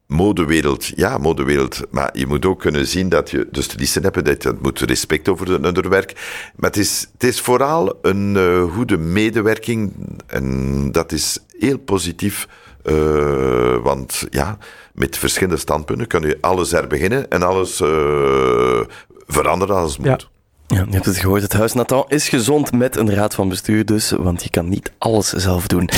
modewereld, 0.07 0.85
ja, 0.95 1.17
modewereld. 1.17 1.81
Maar 1.89 2.09
je 2.13 2.27
moet 2.27 2.45
ook 2.45 2.59
kunnen 2.59 2.87
zien 2.87 3.09
dat 3.09 3.29
je 3.29 3.47
de 3.51 3.61
stylisten 3.61 4.03
hebt, 4.03 4.25
dat 4.25 4.43
je 4.43 4.53
moet 4.61 4.79
respect 4.79 5.29
over 5.29 5.47
hun 5.47 5.89
werk. 5.89 6.13
Maar 6.55 6.69
het 6.69 6.79
is, 6.79 7.09
het 7.13 7.23
is 7.23 7.41
vooral 7.41 7.99
een 8.01 8.37
goede 8.73 8.97
medewerking 8.97 9.93
en 10.27 10.91
dat 10.91 11.11
is 11.11 11.39
heel 11.57 11.77
positief. 11.77 12.47
Eh, 12.89 13.83
want 13.83 14.25
ja, 14.29 14.57
met 14.93 15.17
verschillende 15.17 15.57
standpunten 15.59 16.07
kun 16.07 16.21
je 16.21 16.37
alles 16.41 16.71
herbeginnen 16.71 17.29
en 17.29 17.43
alles 17.43 17.81
eh, 17.81 18.79
veranderen 19.27 19.75
als 19.75 19.95
het 19.97 20.05
Ja. 20.05 20.11
moet. 20.11 20.29
Ja, 20.67 20.77
je 20.87 20.93
hebt 20.93 21.05
het 21.05 21.17
gehoord, 21.17 21.41
het 21.41 21.53
Huis 21.53 21.73
Nathan 21.73 22.05
is 22.07 22.29
gezond 22.29 22.71
met 22.71 22.95
een 22.95 23.13
raad 23.13 23.35
van 23.35 23.49
bestuur 23.49 23.85
dus, 23.85 24.11
want 24.11 24.43
je 24.43 24.49
kan 24.49 24.69
niet 24.69 24.91
alles 24.97 25.29
zelf 25.29 25.67
doen. 25.67 25.89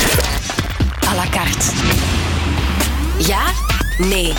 à 1.08 1.14
la 1.14 1.24
carte. 1.30 1.70
Ja? 3.18 3.42
Nee. 3.98 4.32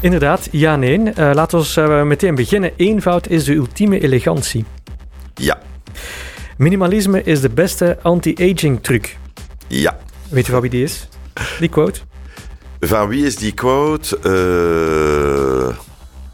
Inderdaad, 0.00 0.48
ja, 0.50 0.76
nee. 0.76 0.98
Eh, 1.10 1.30
laten 1.34 1.58
we 1.60 1.80
uh, 1.80 2.02
meteen 2.02 2.34
beginnen. 2.34 2.72
Eenvoud 2.76 3.28
is 3.28 3.44
de 3.44 3.52
ultieme 3.54 4.00
elegantie. 4.00 4.64
Ja, 5.34 5.58
Minimalisme 6.56 7.22
is 7.22 7.40
de 7.40 7.48
beste 7.50 7.98
anti-aging 8.02 8.82
truc. 8.82 9.16
ja. 9.66 9.98
Weet 10.28 10.46
je 10.46 10.52
van 10.52 10.60
wie 10.60 10.70
die 10.70 10.82
is? 10.82 11.08
Die 11.60 11.68
quote? 11.68 12.00
Van 12.80 13.08
wie 13.08 13.26
is 13.26 13.36
die 13.36 13.52
quote? 13.52 14.18
Eh, 15.68 15.76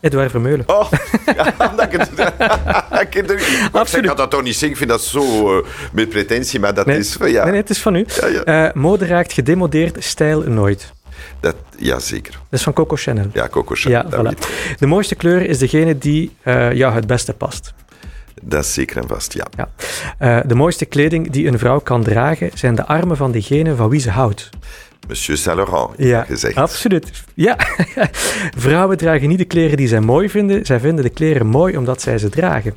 Edouard 0.01 0.31
Vermeulen. 0.31 0.65
Oh, 0.69 0.91
ja, 1.37 1.55
dat 1.77 1.93
ik 1.93 1.93
het... 1.93 2.11
Absoluut. 3.73 4.03
Ik 4.03 4.09
kan 4.09 4.17
dat 4.17 4.31
toch 4.31 4.43
niet 4.43 4.53
zeggen, 4.53 4.71
ik 4.71 4.77
vind 4.77 4.91
dat 4.91 5.03
zo 5.03 5.59
eh, 5.59 5.65
met 5.93 6.09
pretentie, 6.09 6.61
maar 6.61 6.75
dat 6.75 6.87
Nee. 6.87 6.99
is... 6.99 7.17
Ja. 7.21 7.25
Nee, 7.43 7.51
nee, 7.53 7.61
het 7.61 7.71
is 7.71 7.79
van 7.79 7.95
u. 7.95 8.07
Ja. 8.21 8.45
Eh, 8.45 8.75
mode 8.75 9.07
raakt 9.07 9.33
gedemodeerd, 9.33 10.05
stijl 10.05 10.41
nooit. 10.43 10.93
Dat, 11.41 11.55
ja, 11.79 11.99
zeker. 11.99 12.33
Dat 12.33 12.59
is 12.59 12.63
van 12.63 12.73
Coco 12.73 12.97
Chanel. 12.97 13.27
Ja, 13.33 13.49
Coco 13.49 13.75
Chanel. 13.75 14.05
Ja, 14.11 14.33
voilà. 14.35 14.39
De 14.79 14.87
mooiste 14.87 15.15
kleur 15.15 15.47
is 15.49 15.59
degene 15.59 15.99
die 15.99 16.37
eh, 16.43 16.73
jou 16.73 16.95
het 16.95 17.07
beste 17.07 17.33
past. 17.33 17.75
dat 18.43 18.65
is 18.65 18.75
zeker 18.75 18.97
en 18.97 19.09
vast, 19.09 19.33
ja. 19.33 19.47
Ja. 19.57 20.43
De 20.47 20.55
mooiste 20.55 20.85
kleding 20.85 21.31
die 21.31 21.47
een 21.47 21.59
vrouw 21.59 21.79
kan 21.79 22.03
dragen 22.03 22.51
zijn 22.55 22.75
de 22.75 22.87
armen 22.87 23.17
van 23.17 23.33
degene 23.33 23.75
van 23.75 23.89
wie 23.89 24.01
ze 24.01 24.11
houdt. 24.11 24.49
Monsieur 25.11 25.37
Saint-Laurent, 25.39 25.91
Ja, 25.97 26.23
gezegd. 26.23 26.57
absoluut. 26.57 27.11
Ja. 27.35 27.57
Vrouwen 28.57 28.97
dragen 28.97 29.29
niet 29.29 29.39
de 29.39 29.45
kleren 29.45 29.77
die 29.77 29.89
zij 29.89 30.01
mooi 30.01 30.29
vinden. 30.31 30.67
Zij 30.67 30.81
vinden 30.81 31.05
de 31.05 31.11
kleren 31.11 31.47
mooi 31.47 31.77
omdat 31.77 32.03
zij 32.03 32.19
ze 32.19 32.29
dragen. 32.29 32.75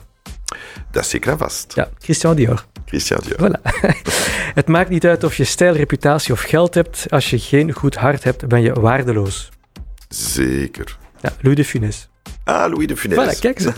Dat 0.91 1.03
is 1.03 1.09
zeker 1.09 1.31
en 1.31 1.37
vast. 1.37 1.75
Ja, 1.75 1.89
Christian 1.99 2.35
Dior. 2.35 2.65
Christian 2.85 3.19
Dior. 3.23 3.49
Voilà. 3.49 3.71
Het 4.59 4.67
maakt 4.67 4.89
niet 4.89 5.05
uit 5.05 5.23
of 5.23 5.35
je 5.35 5.43
stijl, 5.43 5.73
reputatie 5.75 6.33
of 6.33 6.41
geld 6.41 6.73
hebt. 6.73 7.05
Als 7.09 7.29
je 7.29 7.39
geen 7.39 7.71
goed 7.71 7.95
hart 7.95 8.23
hebt, 8.23 8.47
ben 8.47 8.61
je 8.61 8.73
waardeloos. 8.73 9.49
Zeker. 10.09 10.97
Ja, 11.21 11.33
Louis 11.41 11.57
de 11.57 11.65
Funès. 11.65 12.09
Ah, 12.45 12.69
Louis 12.69 12.87
de 12.87 12.97
Funès. 12.97 13.17
Voilà, 13.17 13.39
kijk. 13.39 13.59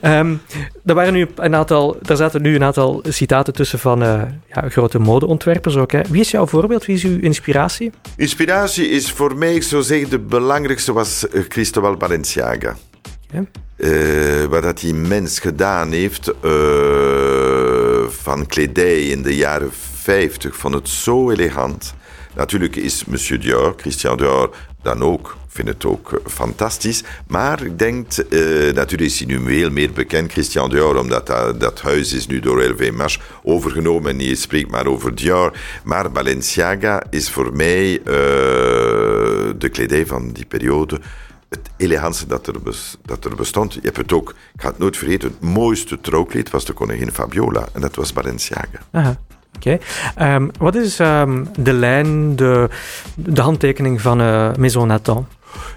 Ehm, 0.00 0.34
er 0.84 0.94
waren 0.94 1.12
nu 1.12 1.28
een 1.36 1.54
aantal, 1.54 1.98
daar 2.02 2.16
zaten 2.16 2.42
nu 2.42 2.54
een 2.54 2.64
aantal 2.64 3.02
citaten 3.08 3.52
tussen 3.52 3.78
van 3.78 4.02
eh, 4.02 4.22
ja, 4.54 4.68
grote 4.68 4.98
modeontwerpers 4.98 5.76
ook. 5.76 5.92
Hè. 5.92 6.00
Wie 6.08 6.20
is 6.20 6.30
jouw 6.30 6.46
voorbeeld? 6.46 6.86
Wie 6.86 6.96
is 6.96 7.04
uw 7.04 7.20
inspiratie? 7.20 7.92
Inspiratie 8.16 8.88
is 8.88 9.10
voor 9.10 9.36
mij, 9.36 9.54
ik 9.54 9.62
zou 9.62 9.82
zeggen, 9.82 10.10
de 10.10 10.18
belangrijkste 10.18 10.92
was 10.92 11.28
eh, 11.28 11.42
Cristobal 11.48 11.96
Balenciaga. 11.96 12.76
Eh, 13.76 14.44
wat 14.44 14.62
dat 14.62 14.80
die 14.80 14.94
mens 14.94 15.38
gedaan 15.38 15.92
heeft 15.92 16.32
van 18.08 18.46
kledij 18.46 19.02
in 19.02 19.22
de 19.22 19.36
jaren 19.36 19.70
50, 19.94 20.56
vond 20.56 20.74
het 20.74 20.88
zo 20.88 21.30
elegant. 21.30 21.94
Natuurlijk 22.34 22.76
is 22.76 23.04
Monsieur 23.04 23.40
Dior, 23.40 23.74
Christian 23.76 24.16
Dior, 24.16 24.54
dan 24.82 25.02
ook, 25.02 25.36
vind 25.52 25.68
het 25.68 25.84
ook 25.84 26.12
eh, 26.12 26.18
fantastisch. 26.26 27.04
Maar 27.26 27.62
ik 27.62 27.78
denk, 27.78 28.12
eh, 28.12 28.38
natuurlijk 28.74 29.10
is 29.10 29.18
hij 29.18 29.26
nu 29.26 29.40
veel 29.46 29.70
meer 29.70 29.92
bekend, 29.92 30.32
Christian 30.32 30.70
Dior, 30.70 30.96
omdat 30.96 31.26
dat, 31.26 31.60
dat 31.60 31.80
huis 31.80 32.12
is 32.12 32.26
nu 32.26 32.40
door 32.40 32.64
LVMH 32.64 33.16
overgenomen 33.42 34.10
en 34.10 34.26
je 34.26 34.34
spreekt 34.34 34.70
maar 34.70 34.86
over 34.86 35.14
Dior. 35.14 35.52
Maar 35.84 36.12
Balenciaga 36.12 37.02
is 37.10 37.30
voor 37.30 37.56
mij 37.56 37.98
eh, 37.98 38.04
de 39.58 39.68
kledij 39.72 40.06
van 40.06 40.32
die 40.32 40.46
periode 40.46 41.00
het 41.48 41.70
elegantste 41.76 42.26
dat 42.26 42.46
er, 43.24 43.34
bestond. 43.36 43.74
Je 43.74 43.80
hebt 43.82 43.96
het 43.96 44.12
ook, 44.12 44.34
ik 44.54 44.60
ga 44.60 44.68
het 44.68 44.78
nooit 44.78 44.96
vergeten, 44.96 45.28
het 45.28 45.50
mooiste 45.50 46.00
trouwkleed 46.00 46.50
was 46.50 46.64
de 46.64 46.72
koningin 46.72 47.12
Fabiola. 47.12 47.66
En 47.72 47.80
dat 47.80 47.94
was 47.94 48.12
Balenciaga. 48.12 48.78
Aha, 48.90 49.16
oké. 49.56 49.78
Ehm, 50.14 50.48
wat 50.58 50.74
is 50.74 50.98
ehm, 50.98 51.44
de 51.58 51.72
lijn, 51.72 52.36
de, 52.36 52.68
handtekening 53.34 54.00
van 54.00 54.20
eh, 54.20 54.54
Maison 54.54 54.86
Nathan? 54.86 55.26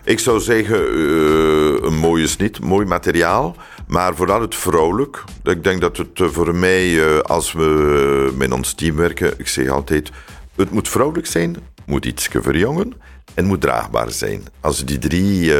Ik 0.03 0.19
zou 0.19 0.39
zeggen, 0.39 0.79
eh, 0.79 1.83
een 1.87 1.97
mooie 1.97 2.27
snit, 2.27 2.61
mooi 2.61 2.85
materiaal. 2.85 3.55
Maar 3.87 4.15
vooral 4.15 4.41
het 4.41 4.55
vrouwelijk. 4.55 5.23
Ik 5.43 5.63
denk 5.63 5.81
dat 5.81 5.97
het 5.97 6.19
eh, 6.19 6.27
voor 6.27 6.55
mij, 6.55 7.05
eh, 7.07 7.19
als 7.19 7.53
we 7.53 8.33
met 8.37 8.51
ons 8.51 8.73
team 8.73 8.95
werken, 8.95 9.33
ik 9.37 9.47
zeg 9.47 9.69
altijd, 9.69 10.11
het 10.55 10.71
moet 10.71 10.89
vrouwelijk 10.89 11.27
zijn, 11.27 11.55
moet 11.85 12.05
iets 12.05 12.27
verjongen 12.31 12.93
en 13.33 13.45
moet 13.45 13.61
draagbaar 13.61 14.11
zijn. 14.11 14.43
Als 14.59 14.77
je 14.77 14.83
die 14.83 14.97
drie 14.97 15.51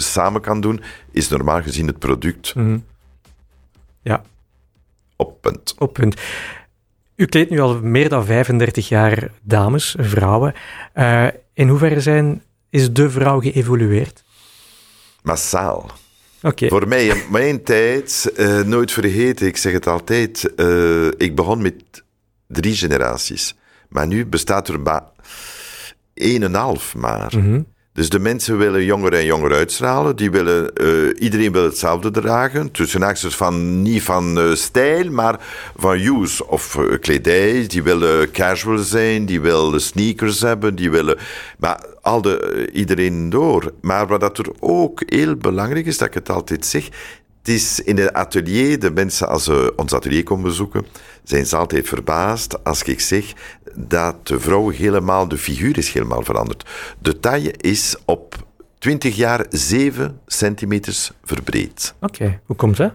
samen 0.00 0.40
kan 0.40 0.60
doen, 0.60 0.82
is 1.10 1.28
normaal 1.28 1.62
gezien 1.62 1.86
het 1.86 1.98
product 1.98 2.54
Ja, 4.02 4.22
op 5.16 5.40
punt. 5.40 5.74
op 5.78 5.92
punt. 5.92 6.20
U 7.16 7.24
kleedt 7.26 7.50
nu 7.50 7.60
al 7.60 7.80
meer 7.82 8.08
dan 8.08 8.24
35 8.24 8.88
jaar 8.88 9.30
dames, 9.42 9.96
vrouwen. 9.98 10.54
In 11.54 11.68
hoeverre 11.68 12.00
zijn, 12.00 12.42
is 12.72 12.92
de 12.92 13.10
vrouw 13.10 13.40
geëvolueerd? 13.40 14.24
Massaal. 15.22 15.90
Oké, 16.42 16.68
Voor 16.68 16.88
mij, 16.88 17.06
in 17.06 17.22
mijn 17.30 17.62
tijd, 17.62 18.32
eh, 18.36 18.60
nooit 18.60 18.92
vergeten, 18.92 19.46
ik 19.46 19.56
zeg 19.56 19.72
het 19.72 19.86
altijd, 19.86 20.54
eh, 20.54 21.06
ik 21.06 21.34
begon 21.34 21.62
met 21.62 21.74
drie 22.46 22.74
generaties. 22.74 23.54
Maar 23.88 24.06
nu 24.06 24.26
bestaat 24.26 24.68
er 24.68 24.80
maar 24.80 25.02
één 26.14 26.42
en 26.42 26.42
een 26.42 26.54
half 26.54 26.94
maar. 26.94 27.32
Dus 27.94 28.08
de 28.08 28.18
mensen 28.18 28.58
willen 28.58 28.84
jonger 28.84 29.12
en 29.12 29.24
jonger 29.24 29.52
uitstralen. 29.52 30.16
Die 30.16 30.30
willen, 30.30 30.74
eh, 30.74 31.22
iedereen 31.22 31.52
wil 31.52 31.64
hetzelfde 31.64 32.10
dragen. 32.10 32.70
Tussen 32.70 33.02
haakjes 33.02 33.36
van, 33.36 33.82
niet 33.82 34.02
van 34.02 34.38
eh, 34.38 34.54
stijl, 34.54 35.10
maar 35.10 35.40
van 35.76 35.98
use 35.98 36.46
of 36.46 36.76
eh, 36.76 36.98
kledij. 37.00 37.66
Die 37.66 37.82
willen 37.82 38.30
casual 38.30 38.78
zijn, 38.78 39.26
die 39.26 39.40
willen 39.40 39.80
sneakers 39.80 40.40
hebben, 40.40 40.74
die 40.74 40.90
willen... 40.90 41.18
Maar 41.58 41.84
al 42.00 42.22
de, 42.22 42.68
iedereen 42.72 43.30
door. 43.30 43.72
Maar 43.80 44.06
wat 44.06 44.20
dat 44.20 44.38
er 44.38 44.48
ook 44.60 45.02
heel 45.06 45.36
belangrijk 45.36 45.86
is, 45.86 45.98
dat 45.98 46.08
ik 46.08 46.14
het 46.14 46.30
altijd 46.30 46.66
zeg... 46.66 46.88
Het 47.42 47.54
is 47.54 47.80
in 47.80 47.98
het 47.98 48.12
atelier, 48.12 48.78
de 48.78 48.90
mensen 48.90 49.28
als 49.28 49.44
ze 49.44 49.72
ons 49.76 49.92
atelier 49.92 50.22
komen 50.22 50.44
bezoeken, 50.44 50.86
zijn 51.22 51.46
ze 51.46 51.56
altijd 51.56 51.88
verbaasd 51.88 52.64
als 52.64 52.82
ik 52.82 53.00
zeg 53.00 53.32
dat 53.74 54.26
de 54.26 54.40
vrouw 54.40 54.68
helemaal, 54.68 55.28
de 55.28 55.38
figuur 55.38 55.78
is 55.78 55.92
helemaal 55.92 56.22
veranderd. 56.22 56.68
De 56.98 57.20
taille 57.20 57.52
is 57.56 57.96
op 58.04 58.46
20 58.78 59.16
jaar 59.16 59.46
7 59.50 60.20
centimeters 60.26 61.12
verbreed. 61.24 61.94
oké. 62.00 62.40
Hoe 62.46 62.56
komt 62.56 62.76
dat? 62.76 62.94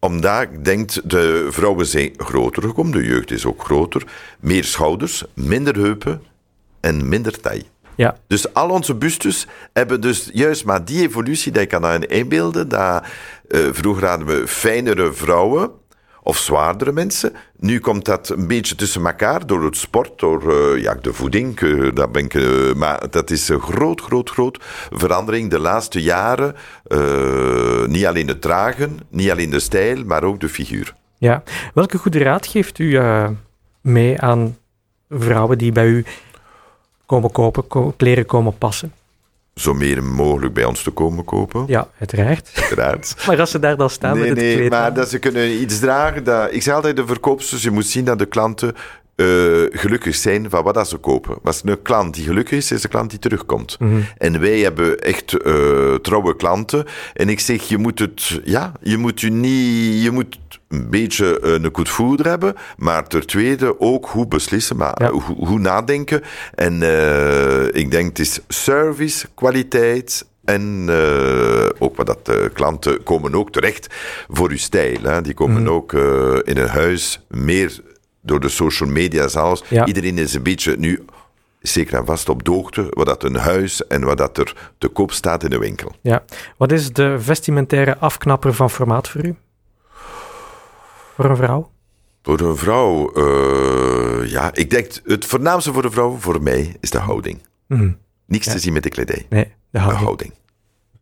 Omdat 0.00 0.42
ik 0.42 0.64
denk, 0.64 1.10
de 1.10 1.46
vrouwen 1.50 1.86
zijn 1.86 2.12
groter 2.16 2.62
gekomen, 2.62 2.92
de 2.92 3.04
jeugd 3.04 3.30
is 3.30 3.46
ook 3.46 3.64
groter, 3.64 4.02
meer 4.40 4.64
schouders, 4.64 5.24
minder 5.34 5.74
heupen 5.74 6.22
en 6.80 7.08
minder 7.08 7.40
taille. 7.40 7.64
Ja, 7.96 8.16
Dus 8.26 8.54
al 8.54 8.68
onze 8.70 8.94
bustes 8.94 9.46
hebben 9.72 10.00
dus 10.00 10.30
juist 10.32 10.64
maar 10.64 10.84
die 10.84 11.02
evolutie, 11.02 11.52
dat 11.52 11.62
je 11.62 11.68
kan 11.68 11.86
aan 11.86 12.02
inbeelden, 12.02 12.68
dat 12.68 13.04
eh, 13.48 13.60
vroeger 13.72 14.06
hadden 14.08 14.26
we 14.26 14.46
fijnere 14.46 15.12
vrouwen 15.12 15.70
of 16.22 16.36
zwaardere 16.38 16.92
mensen. 16.92 17.32
Nu 17.56 17.78
komt 17.80 18.04
dat 18.04 18.28
een 18.28 18.46
beetje 18.46 18.74
tussen 18.74 19.06
elkaar 19.06 19.46
door 19.46 19.64
het 19.64 19.76
sport, 19.76 20.18
door 20.18 20.52
eh, 20.52 20.82
ja, 20.82 20.94
de 20.94 21.12
voeding. 21.12 21.60
eh, 21.60 21.88
dat 21.94 22.12
ben 22.12 22.24
ik, 22.24 22.34
maar 22.76 23.10
dat 23.10 23.30
is 23.30 23.48
een 23.48 23.60
groot, 23.60 24.00
groot, 24.00 24.30
groot 24.30 24.58
verandering 24.90 25.50
de 25.50 25.58
laatste 25.58 26.02
jaren. 26.02 26.54
Niet 27.86 28.06
alleen 28.06 28.28
het 28.28 28.40
dragen, 28.42 28.98
niet 29.08 29.30
alleen 29.30 29.50
de 29.50 29.60
stijl, 29.60 30.04
maar 30.04 30.22
ook 30.24 30.40
de 30.40 30.48
figuur. 30.48 30.94
ja. 31.18 31.42
Welke 31.74 31.98
goede 31.98 32.18
raad 32.18 32.46
geeft 32.46 32.78
u 32.78 33.00
mee 33.80 34.20
aan 34.20 34.56
vrouwen 35.08 35.58
die 35.58 35.72
bij 35.72 35.86
u 35.86 36.04
komen 37.06 37.30
kopen, 37.32 37.66
ko- 37.66 37.94
kleren 37.96 38.26
komen 38.26 38.58
passen? 38.58 38.92
Zo 39.54 39.74
meer 39.74 40.02
mogelijk 40.04 40.54
bij 40.54 40.64
ons 40.64 40.82
te 40.82 40.90
komen 40.90 41.24
kopen, 41.24 41.64
Ja, 41.66 41.88
uiteraard. 41.98 42.50
uiteraard. 42.54 43.14
Maar 43.26 43.40
als 43.40 43.50
ze 43.50 43.58
daar 43.58 43.76
dan 43.76 43.90
staan 43.90 44.12
Nee, 44.12 44.20
met 44.20 44.28
het 44.28 44.38
nee, 44.38 44.56
kleed... 44.56 44.70
maar 44.70 44.94
dat 44.94 45.08
ze 45.10 45.18
kunnen 45.18 45.60
iets 45.60 45.78
dragen. 45.78 46.24
Dat, 46.24 46.52
ik 46.54 46.62
zeg 46.62 46.74
altijd 46.74 46.96
de 46.96 47.06
verkoopsters, 47.06 47.62
je 47.62 47.70
moet 47.70 47.86
zien 47.86 48.04
dat 48.04 48.18
de 48.18 48.26
klanten 48.26 48.74
eh, 49.14 49.26
gelukkig 49.70 50.14
zijn 50.14 50.50
van 50.50 50.64
wat 50.64 50.74
dat 50.74 50.88
ze 50.88 50.96
kopen. 50.96 51.36
Was 51.42 51.62
een 51.64 51.82
klant 51.82 52.14
die 52.14 52.24
gelukkig 52.24 52.58
is, 52.58 52.70
is 52.72 52.82
een 52.84 52.90
klant 52.90 53.10
die 53.10 53.18
terugkomt. 53.18 53.76
En 54.18 54.40
wij 54.40 54.58
hebben 54.58 54.98
echt 54.98 55.32
eh, 55.42 55.94
trouwe 55.94 56.36
klanten. 56.36 56.84
En 57.14 57.28
ik 57.28 57.40
zeg, 57.40 57.62
je 57.68 57.78
moet 57.78 57.98
het, 57.98 58.40
ja, 58.44 58.72
je 58.82 58.96
moet 58.96 59.20
je 59.20 59.30
niet, 59.30 60.02
je 60.02 60.10
moet 60.10 60.38
een 60.68 60.90
beetje 60.90 61.40
eh, 61.40 61.52
een 61.52 61.68
goed 61.72 61.88
voeder 61.88 62.26
hebben, 62.26 62.54
maar 62.76 63.06
ter 63.08 63.26
tweede 63.26 63.80
ook 63.80 64.06
hoe 64.06 64.26
beslissen, 64.26 64.76
maar 64.76 65.02
Ja. 65.02 65.10
hoe, 65.10 65.22
hoe 65.22 65.58
nadenken. 65.58 66.22
En 66.54 66.82
eh, 66.82 67.64
ik 67.80 67.90
denk 67.90 68.08
het 68.08 68.18
is 68.18 68.40
service, 68.48 69.26
kwaliteit 69.34 70.26
en 70.44 70.84
eh, 70.88 71.66
ook 71.78 71.96
wat 71.96 72.06
dat 72.06 72.26
de 72.26 72.50
klanten 72.54 73.02
komen 73.02 73.34
ook 73.34 73.50
terecht 73.52 73.94
voor 74.28 74.50
uw 74.50 74.56
stijl. 74.56 74.98
Hè. 75.02 75.20
Die 75.22 75.34
komen 75.34 75.68
ook 75.68 75.92
eh, 75.92 76.34
in 76.44 76.56
een 76.56 76.68
huis 76.68 77.20
meer 77.28 77.80
door 78.20 78.40
de 78.40 78.48
social 78.48 78.88
media 78.90 79.28
zelfs. 79.28 79.62
Ja. 79.68 79.86
Iedereen 79.86 80.18
is 80.18 80.34
een 80.34 80.42
beetje 80.42 80.76
nu 80.78 81.04
zeker 81.60 81.98
en 81.98 82.06
vast 82.06 82.28
op 82.28 82.44
de 82.44 82.50
hoogte 82.50 82.86
wat 82.90 83.06
dat 83.06 83.24
een 83.24 83.36
huis 83.36 83.86
en 83.86 84.04
wat 84.04 84.18
dat 84.18 84.38
er 84.38 84.54
te 84.78 84.88
koop 84.88 85.12
staat 85.12 85.44
in 85.44 85.50
de 85.50 85.58
winkel. 85.58 85.92
Ja. 86.00 86.24
Wat 86.56 86.72
is 86.72 86.92
de 86.92 87.16
vestimentaire 87.20 87.96
afknapper 87.98 88.54
van 88.54 88.70
formaat 88.70 89.08
voor 89.08 89.24
u? 89.24 89.34
Voor 91.16 91.24
een 91.24 91.36
vrouw? 91.36 91.70
Voor 92.22 92.40
een 92.40 92.56
vrouw, 92.56 93.12
eh, 93.12 94.30
ja, 94.30 94.54
ik 94.54 94.70
denk 94.70 94.90
het 95.04 95.24
voornaamste 95.24 95.72
voor 95.72 95.84
een 95.84 95.90
vrouw, 95.92 96.16
voor 96.16 96.42
mij, 96.42 96.76
is 96.80 96.90
de 96.90 96.98
houding. 96.98 97.42
Mhm. 97.66 97.92
Niks 98.26 98.46
te 98.46 98.58
zien 98.58 98.72
met 98.72 98.82
de 98.82 98.88
kledij. 98.88 99.26
Nee, 99.28 99.44
de 99.44 99.78
De 99.78 99.78
houding. 99.78 100.32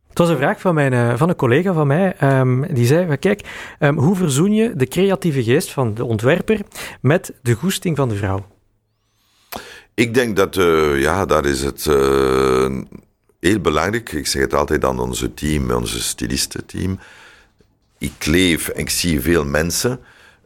Het 0.08 0.18
was 0.18 0.28
een 0.28 0.36
vraag 0.36 0.60
van, 0.60 0.74
mijn, 0.74 0.92
eh, 0.92 1.16
van 1.16 1.28
een 1.28 1.36
collega 1.36 1.72
van 1.72 1.86
mij. 1.86 2.16
ehm, 2.18 2.74
die 2.74 2.86
zei, 2.86 3.16
kijk, 3.16 3.74
ehm, 3.78 3.94
hoe 3.96 4.16
verzoen 4.16 4.52
je 4.52 4.76
de 4.76 4.86
creatieve 4.86 5.42
geest 5.42 5.70
van 5.72 5.94
de 5.94 6.04
ontwerper 6.04 6.60
met 7.00 7.32
de 7.42 7.54
goesting 7.54 7.96
van 7.96 8.08
de 8.08 8.16
vrouw? 8.16 8.46
Ik 9.94 10.14
denk 10.14 10.36
dat, 10.36 10.56
eh, 10.56 11.00
ja, 11.00 11.26
daar 11.26 11.44
is 11.44 11.62
het 11.62 11.84
heel 13.40 13.60
belangrijk. 13.60 14.12
Ik 14.12 14.26
zeg 14.26 14.42
het 14.42 14.54
altijd 14.54 14.84
aan 14.84 14.98
onze 14.98 15.34
team, 15.34 15.70
onze 15.70 16.02
stilistenteam. 16.02 16.98
Ik 17.98 18.26
leef 18.26 18.68
en 18.68 18.80
ik 18.80 18.90
zie 18.90 19.20
veel 19.20 19.44
mensen. 19.44 20.00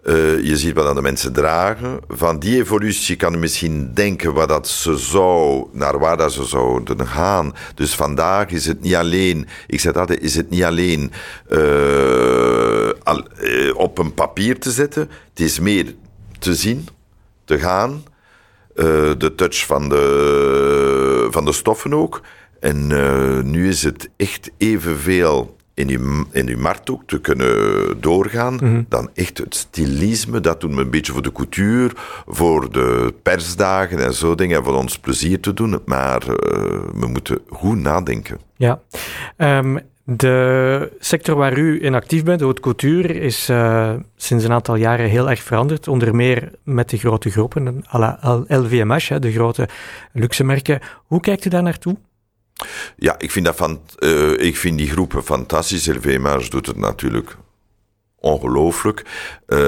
Uh, 0.04 0.44
je 0.44 0.56
ziet 0.56 0.74
wat 0.74 0.84
dan 0.84 0.94
de 0.94 1.02
mensen 1.02 1.32
dragen. 1.32 2.00
Van 2.08 2.38
die 2.38 2.56
evolutie 2.56 3.16
kan 3.16 3.32
je 3.32 3.38
misschien 3.38 3.90
denken 3.94 4.34
wat 4.34 4.48
dat 4.48 4.68
ze 4.68 4.96
zou, 4.96 5.66
naar 5.72 5.98
waar 5.98 6.16
dat 6.16 6.32
ze 6.32 6.44
zouden 6.44 7.06
gaan. 7.06 7.54
Dus 7.74 7.94
vandaag 7.94 8.48
is 8.50 8.66
het 8.66 8.80
niet 8.80 8.94
alleen, 8.94 9.46
ik 9.66 9.80
zeg 9.80 9.92
dat, 9.92 10.10
is 10.10 10.34
het 10.34 10.50
niet 10.50 10.64
alleen 10.64 11.12
al, 13.02 13.26
uh, 13.42 13.76
op 13.76 13.98
een 13.98 14.14
papier 14.14 14.58
te 14.58 14.70
zetten. 14.70 15.10
Het 15.30 15.40
is 15.40 15.58
meer 15.58 15.94
te 16.38 16.54
zien, 16.54 16.88
te 17.44 17.58
gaan. 17.58 18.02
de 19.18 19.32
touch 19.36 19.66
van 19.66 19.88
de, 19.88 21.28
van 21.30 21.44
de 21.44 21.52
stoffen 21.52 21.94
ook. 21.94 22.20
En 22.60 22.86
nu 23.50 23.68
is 23.68 23.82
het 23.82 24.08
echt 24.16 24.50
evenveel 24.56 25.56
in 25.78 25.88
uw, 25.88 26.24
in 26.32 26.48
uw 26.48 26.58
markt 26.58 26.90
ook 26.90 27.02
te 27.06 27.20
kunnen 27.20 28.00
doorgaan, 28.00 28.54
mhm. 28.54 28.82
dan 28.88 29.10
echt 29.14 29.38
het 29.38 29.54
stilisme, 29.54 30.40
dat 30.40 30.60
doen 30.60 30.74
we 30.74 30.80
een 30.80 30.90
beetje 30.90 31.12
voor 31.12 31.22
de 31.22 31.32
couture, 31.32 31.94
voor 32.26 32.72
de 32.72 33.14
persdagen 33.22 34.04
en 34.04 34.14
zo 34.14 34.34
dingen, 34.34 34.64
voor 34.64 34.74
ons 34.74 34.98
plezier 34.98 35.40
te 35.40 35.54
doen, 35.54 35.80
maar 35.84 36.22
uh, 36.28 36.34
we 36.94 37.06
moeten 37.06 37.38
goed 37.48 37.78
nadenken. 37.78 38.38
Ja, 38.56 38.80
um, 39.36 39.78
de 40.04 40.92
sector 40.98 41.36
waar 41.36 41.58
u 41.58 41.84
in 41.84 41.94
actief 41.94 42.24
bent, 42.24 42.38
de 42.38 42.44
haute 42.44 42.60
couture, 42.60 43.14
is 43.14 43.50
uh, 43.50 43.92
sinds 44.16 44.44
een 44.44 44.52
aantal 44.52 44.74
jaren 44.74 45.08
heel 45.08 45.30
erg 45.30 45.42
veranderd, 45.42 45.88
onder 45.88 46.14
meer 46.14 46.52
met 46.62 46.90
de 46.90 46.98
grote 46.98 47.30
groepen, 47.30 47.84
à 47.94 47.98
la 47.98 48.44
LVMH, 48.46 49.20
de 49.20 49.32
grote 49.32 49.68
luxe 50.12 50.44
merken. 50.44 50.80
Hoe 51.06 51.20
kijkt 51.20 51.44
u 51.44 51.50
daar 51.50 51.62
naartoe? 51.62 51.96
Ja, 52.96 53.14
ik 53.18 53.30
vind, 53.30 53.44
dat 53.44 53.78
uh, 53.98 54.38
ik 54.38 54.56
vind 54.56 54.78
die 54.78 54.90
groepen 54.90 55.24
fantastisch. 55.24 55.86
LVMH 55.86 56.48
doet 56.48 56.66
het 56.66 56.76
natuurlijk 56.76 57.36
ongelooflijk. 58.20 59.00
Uh, 59.46 59.58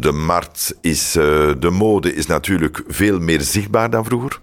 de 0.00 0.12
markt 0.12 0.74
is, 0.80 1.16
uh, 1.16 1.22
de 1.58 1.70
mode 1.70 2.14
is 2.14 2.26
natuurlijk 2.26 2.82
veel 2.88 3.18
meer 3.18 3.40
zichtbaar 3.40 3.90
dan 3.90 4.04
vroeger. 4.04 4.40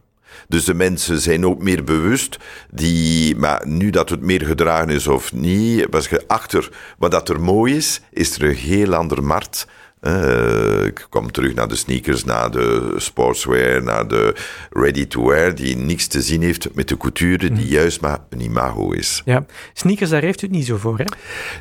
Dus 0.48 0.66
de 0.66 0.74
mensen 0.74 1.20
zijn 1.20 1.46
ook 1.46 1.62
meer 1.62 1.84
bewust. 1.84 2.38
Die, 2.72 3.36
maar 3.36 3.68
nu 3.68 3.90
dat 3.90 4.10
het 4.10 4.22
meer 4.22 4.46
gedragen 4.46 4.90
is 4.90 5.08
of 5.08 5.34
niet, 5.34 5.88
was 5.90 6.08
je 6.08 6.24
achter 6.28 6.70
wat 6.98 7.12
dat 7.12 7.30
er 7.30 7.42
mooi 7.42 7.76
is, 7.76 8.02
is 8.12 8.36
er 8.36 8.44
een 8.44 8.56
heel 8.56 8.96
andere 8.96 9.22
markt 9.22 9.68
uh, 10.02 10.86
ik 10.86 11.08
kom 11.10 11.32
terug 11.32 11.54
naar 11.54 11.68
de 11.68 11.76
sneakers, 11.76 12.24
naar 12.24 12.52
de 12.52 12.94
sportswear, 12.98 13.84
naar 13.84 14.08
de 14.08 14.36
ready-to-wear, 14.70 15.56
die 15.56 15.78
niks 15.78 16.08
te 16.08 16.22
zien 16.22 16.42
heeft 16.42 16.76
met 16.76 16.88
de 16.88 16.98
couture, 16.98 17.38
die 17.38 17.66
mhm. 17.66 17.74
juist 17.74 18.02
maar 18.02 18.20
een 18.30 18.42
imago 18.42 18.92
is. 18.92 19.22
Ja, 19.26 19.46
sneakers, 19.74 20.10
daar 20.10 20.22
heeft 20.22 20.42
u 20.42 20.46
het 20.46 20.56
niet 20.56 20.66
zo 20.66 20.78
voor, 20.78 20.98
hè? 20.98 21.04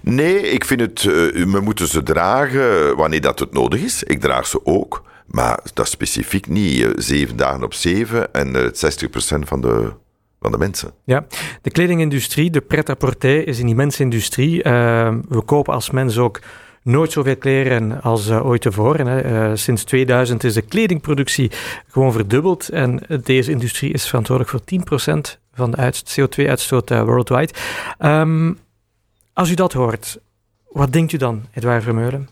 Nee, 0.03 0.39
ik 0.39 0.65
vind 0.65 0.81
het, 0.81 1.03
uh, 1.03 1.13
we 1.53 1.61
moeten 1.61 1.87
ze 1.89 2.03
dragen 2.03 2.97
wanneer 2.97 3.21
dat 3.21 3.39
het 3.39 3.53
nodig 3.53 3.81
is. 3.81 4.03
Ik 4.03 4.21
draag 4.21 4.47
ze 4.47 4.61
ook, 4.65 5.03
maar 5.27 5.61
dat 5.75 5.89
specifiek 5.89 6.47
niet 6.47 6.81
uh, 6.81 6.91
zeven 6.97 7.37
dagen 7.37 7.63
op 7.63 7.75
zeven 7.75 8.33
en 8.33 8.55
60% 8.55 8.69
van 9.39 9.61
de 9.61 9.93
van 10.41 10.53
de 10.53 10.59
mensen. 10.59 10.91
Ja, 11.05 11.27
de 11.63 11.71
kledingindustrie, 11.71 12.51
de 12.51 12.61
pret-à-porter, 12.61 13.47
is 13.47 13.59
een 13.59 13.69
immense 13.69 14.03
industrie. 14.03 14.63
we 15.29 15.43
kopen 15.45 15.75
als 15.75 15.91
mens 15.91 16.19
ook 16.19 16.41
nooit 16.87 17.13
zoveel 17.13 17.37
kleren 17.37 18.03
als 18.03 18.29
uh, 18.29 18.47
ooit 18.47 18.61
tevoren. 18.61 19.07
Hè. 19.07 19.51
Uh, 19.51 19.57
sinds 19.57 19.85
2000 19.85 20.45
is 20.45 20.55
de 20.55 20.63
kledingproductie 20.63 21.51
gewoon 21.89 22.13
verdubbeld 22.13 22.69
en 22.69 23.03
deze 23.23 23.51
industrie 23.51 23.93
is 23.93 24.07
verantwoordelijk 24.07 24.51
voor 24.51 25.17
10% 25.17 25.39
van 25.53 25.71
de 25.71 25.93
CO2-uitstoot 26.05 26.91
uh, 26.91 26.99
eh, 26.99 27.05
worldwide. 27.05 27.53
Um, 27.99 28.59
als 29.33 29.51
u 29.51 29.55
dat 29.55 29.73
hoort, 29.73 30.19
wat 30.69 30.93
denkt 30.93 31.13
u 31.13 31.17
dan, 31.17 31.45
Edouard 31.55 31.83
Vermeulen? 31.83 32.29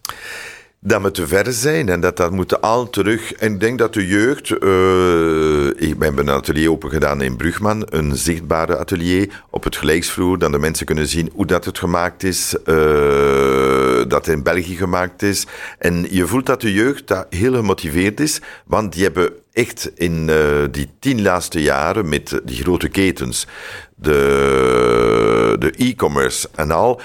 dat 0.87 1.03
we 1.03 1.11
te 1.11 1.27
ver 1.27 1.53
zijn 1.53 1.89
en 1.89 2.01
dat 2.01 2.17
dat 2.17 2.31
moet 2.31 2.61
al 2.61 2.91
terug. 2.91 3.33
En 3.33 3.53
ik 3.53 3.61
denk 3.61 3.79
dat 3.79 3.95
de 3.95 4.07
jeugd. 4.07 4.51
Ik 5.83 5.99
ben 5.99 6.19
een 6.19 6.31
atelier 6.31 6.71
open 6.71 6.91
gedaan 6.91 7.23
in 7.23 7.37
Brugman, 7.37 7.87
een 7.91 8.17
zichtbare 8.17 8.77
atelier 8.77 9.43
op 9.51 9.65
het 9.65 9.77
gelijksvloer, 9.77 10.39
dat 10.39 10.53
de 10.53 10.59
mensen 10.59 10.87
kunnen 10.87 11.09
zien 11.09 11.31
hoe 11.35 11.47
dat 11.47 11.65
het 11.65 11.79
gemaakt 11.79 12.23
is, 12.23 12.55
dat 14.09 14.27
in 14.27 14.43
België 14.43 14.77
gemaakt 14.77 15.23
is. 15.23 15.47
En 15.79 16.07
je 16.11 16.27
voelt 16.27 16.47
dat 16.47 16.61
de 16.61 16.73
jeugd 16.73 17.09
dat 17.09 17.27
heel 17.31 17.55
gemotiveerd 17.55 18.21
is, 18.21 18.41
want 18.67 18.93
die 18.93 19.03
hebben 19.03 19.33
echt 19.53 19.91
in 19.95 20.29
uh, 20.29 20.65
die 20.71 20.89
tien 20.99 21.23
laatste 21.23 21.63
jaren 21.63 22.09
met 22.09 22.41
die 22.45 22.63
grote 22.63 22.89
ketens, 22.89 23.47
de, 23.95 25.73
e-commerce 25.77 26.49
en 26.55 26.71
al 26.71 27.01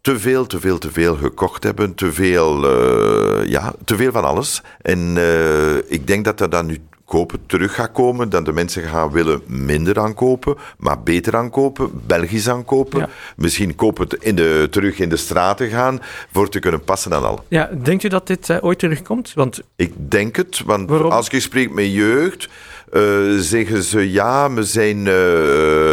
te 0.00 0.18
veel, 0.18 0.46
te 0.46 0.60
veel, 0.60 0.78
te 0.78 0.92
veel 0.92 1.16
gekocht 1.16 1.62
hebben. 1.62 1.94
Te 1.94 2.12
veel, 2.12 2.64
uh, 2.64 3.48
ja, 3.48 3.74
te 3.84 3.96
veel 3.96 4.12
van 4.12 4.24
alles. 4.24 4.62
En 4.82 5.16
uh, 5.16 5.76
ik 5.76 6.06
denk 6.06 6.24
dat 6.24 6.40
er 6.40 6.50
dan 6.50 6.66
nu 6.66 6.78
kopen 7.06 7.38
terug 7.46 7.74
gaat 7.74 7.92
komen, 7.92 8.28
dat 8.28 8.44
de 8.44 8.52
mensen 8.52 8.82
gaan 8.82 9.10
willen 9.10 9.40
minder 9.46 9.98
aankopen, 9.98 10.56
maar 10.78 11.02
beter 11.02 11.36
aankopen, 11.36 11.90
Belgisch 12.06 12.48
aankopen. 12.48 12.98
Ja. 12.98 13.08
Misschien 13.36 13.74
kopen 13.74 14.06
in 14.20 14.36
de, 14.36 14.68
terug 14.70 14.98
in 14.98 15.08
de 15.08 15.16
straten 15.16 15.68
gaan 15.68 16.00
voor 16.32 16.48
te 16.48 16.58
kunnen 16.58 16.84
passen 16.84 17.12
en 17.12 17.22
al. 17.22 17.44
Ja, 17.48 17.70
denkt 17.82 18.02
u 18.02 18.08
dat 18.08 18.26
dit 18.26 18.48
uh, 18.48 18.56
ooit 18.60 18.78
terugkomt? 18.78 19.32
Want... 19.34 19.62
Ik 19.76 19.92
denk 20.10 20.36
het, 20.36 20.62
want 20.64 20.88
Waarom? 20.88 21.10
als 21.10 21.28
ik 21.28 21.40
spreek 21.40 21.72
met 21.72 21.92
jeugd, 21.92 22.48
uh, 22.92 23.38
zeggen 23.38 23.82
ze 23.82 24.10
ja, 24.12 24.52
we 24.52 24.62
zijn, 24.62 24.96
uh, 24.96 25.92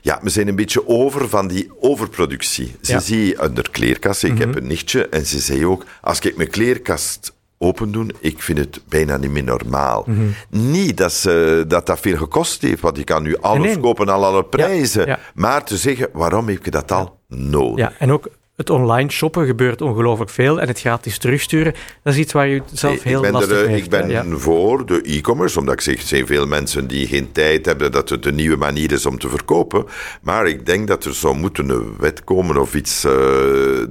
ja, 0.00 0.18
we 0.22 0.30
zijn 0.30 0.48
een 0.48 0.56
beetje 0.56 0.88
over 0.88 1.28
van 1.28 1.48
die 1.48 1.70
overproductie. 1.80 2.74
Ze 2.80 2.92
ja. 2.92 3.00
zie 3.00 3.42
onder 3.42 3.70
kleerkast, 3.70 4.22
ik 4.22 4.30
mm 4.30 4.36
-hmm. 4.36 4.46
heb 4.46 4.56
een 4.56 4.66
nichtje, 4.66 5.08
en 5.08 5.26
ze 5.26 5.38
zei 5.38 5.66
ook, 5.66 5.84
als 6.00 6.20
ik 6.20 6.36
mijn 6.36 6.50
kleerkast 6.50 7.32
open 7.62 7.92
doen, 7.92 8.12
ik 8.20 8.42
vind 8.42 8.58
het 8.58 8.80
bijna 8.88 9.16
niet 9.16 9.30
meer 9.30 9.44
normaal. 9.44 10.04
Mm 10.06 10.14
-hmm. 10.14 10.34
Niet 10.70 10.96
dat, 10.96 11.12
ze, 11.12 11.64
dat 11.68 11.86
dat 11.86 12.00
veel 12.00 12.16
gekost 12.16 12.62
heeft, 12.62 12.80
want 12.80 12.96
je 12.96 13.04
kan 13.04 13.22
nu 13.22 13.36
alles 13.36 13.58
nee, 13.58 13.74
nee. 13.74 13.80
kopen 13.80 14.10
aan 14.10 14.22
alle 14.22 14.44
prijzen. 14.44 15.06
Ja, 15.06 15.08
ja. 15.08 15.18
Maar 15.34 15.64
te 15.64 15.76
zeggen, 15.76 16.08
waarom 16.12 16.48
heb 16.48 16.64
je 16.64 16.70
dat 16.70 16.92
al 16.92 17.18
nodig? 17.28 17.78
Ja, 17.78 17.92
en 17.98 18.12
ook 18.12 18.28
het 18.56 18.70
online 18.70 19.10
shoppen 19.10 19.46
gebeurt 19.46 19.80
ongelooflijk 19.80 20.30
veel 20.30 20.60
en 20.60 20.68
het 20.68 20.80
gratis 20.80 21.18
terugsturen, 21.18 21.74
dat 22.02 22.12
is 22.12 22.18
iets 22.18 22.32
waar 22.32 22.48
je 22.48 22.62
zelf 22.72 23.02
heel 23.02 23.30
lastig 23.30 23.60
er, 23.60 23.66
mee 23.66 23.76
Ik 23.76 23.90
ben 23.90 24.08
ja. 24.08 24.24
voor 24.28 24.86
de 24.86 25.00
e-commerce, 25.02 25.58
omdat 25.58 25.74
ik 25.74 25.80
zeg, 25.80 25.94
er 25.94 26.06
zijn 26.06 26.26
veel 26.26 26.46
mensen 26.46 26.86
die 26.86 27.06
geen 27.06 27.32
tijd 27.32 27.66
hebben, 27.66 27.92
dat 27.92 28.08
het 28.08 28.26
een 28.26 28.34
nieuwe 28.34 28.56
manier 28.56 28.92
is 28.92 29.06
om 29.06 29.18
te 29.18 29.28
verkopen. 29.28 29.84
Maar 30.22 30.46
ik 30.46 30.66
denk 30.66 30.88
dat 30.88 31.04
er 31.04 31.14
zou 31.14 31.36
moeten 31.36 31.68
een 31.68 31.94
wet 31.98 32.24
komen 32.24 32.56
of 32.56 32.74
iets 32.74 33.04
uh, 33.04 33.12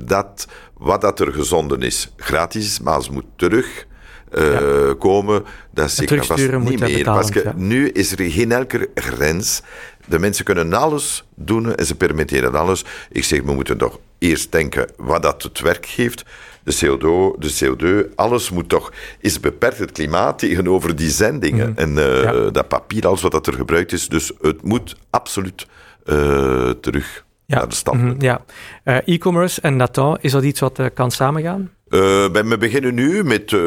dat, 0.06 0.48
wat 0.82 1.02
dat 1.02 1.20
er 1.20 1.34
gezonden 1.34 1.82
is, 1.82 2.14
gratis 2.18 2.66
is, 2.66 2.80
maar 2.80 2.98
het 2.98 3.12
moet 3.12 3.26
terug 3.36 3.86
uh, 4.34 4.54
ja. 4.54 4.94
komen, 4.94 5.44
dat 5.72 5.86
is 5.86 5.96
zeker 5.96 6.26
vast 6.26 6.52
niet 6.52 6.80
meer. 6.80 6.98
Betalen, 6.98 7.44
ja. 7.44 7.54
Nu 7.56 7.90
is 7.90 8.12
er 8.12 8.32
geen 8.32 8.52
elke 8.52 8.90
grens. 8.96 9.62
De 10.08 10.20
mensen 10.20 10.46
kunnen 10.46 10.74
alles 10.74 11.28
doen 11.36 11.76
en 11.76 11.86
ze 11.86 11.96
permitteren 11.96 12.56
alles. 12.56 12.86
Ik 13.12 13.24
zeg, 13.24 13.42
we 13.42 13.54
moeten 13.54 13.78
toch 13.78 14.00
eerst 14.18 14.52
denken 14.52 14.92
wat 14.98 15.22
dat 15.22 15.44
het 15.44 15.60
werk 15.60 15.86
geeft. 15.86 16.26
De 16.64 16.74
CO2, 16.74 17.40
de 17.40 18.06
CO2 18.10 18.16
alles 18.16 18.50
moet 18.50 18.70
toch, 18.70 18.92
is 19.20 19.40
beperkt 19.40 19.80
het 19.80 19.92
klimaat 19.92 20.40
tegenover 20.40 20.96
die 20.96 21.10
zendingen. 21.10 21.70
Mm. 21.70 21.78
En 21.78 21.98
uh, 21.98 22.24
ja. 22.24 22.50
dat 22.50 22.68
papier, 22.68 23.08
alles 23.08 23.22
wat 23.22 23.32
dat 23.32 23.48
er 23.48 23.54
gebruikt 23.54 23.92
is. 23.92 24.08
Dus 24.08 24.32
het 24.42 24.64
moet 24.64 24.96
absoluut 25.10 25.68
uh, 26.06 26.70
terug 26.70 27.24
ja. 27.52 27.58
naar 27.58 27.70
de 27.70 27.76
stand. 27.76 28.02
Mm 28.02 28.10
-hmm, 28.10 28.22
ja. 28.22 28.42
Uh, 28.84 28.98
e-commerce 29.06 29.62
en 29.62 29.76
Nathan, 29.76 30.18
is 30.22 30.32
dat 30.32 30.44
iets 30.44 30.60
wat 30.60 30.80
kan 30.94 31.12
samengaan? 31.12 31.72
Uh, 31.92 32.00
we 32.28 32.58
beginnen 32.60 32.94
nu 32.94 33.24
met 33.24 33.52
uh, 33.52 33.62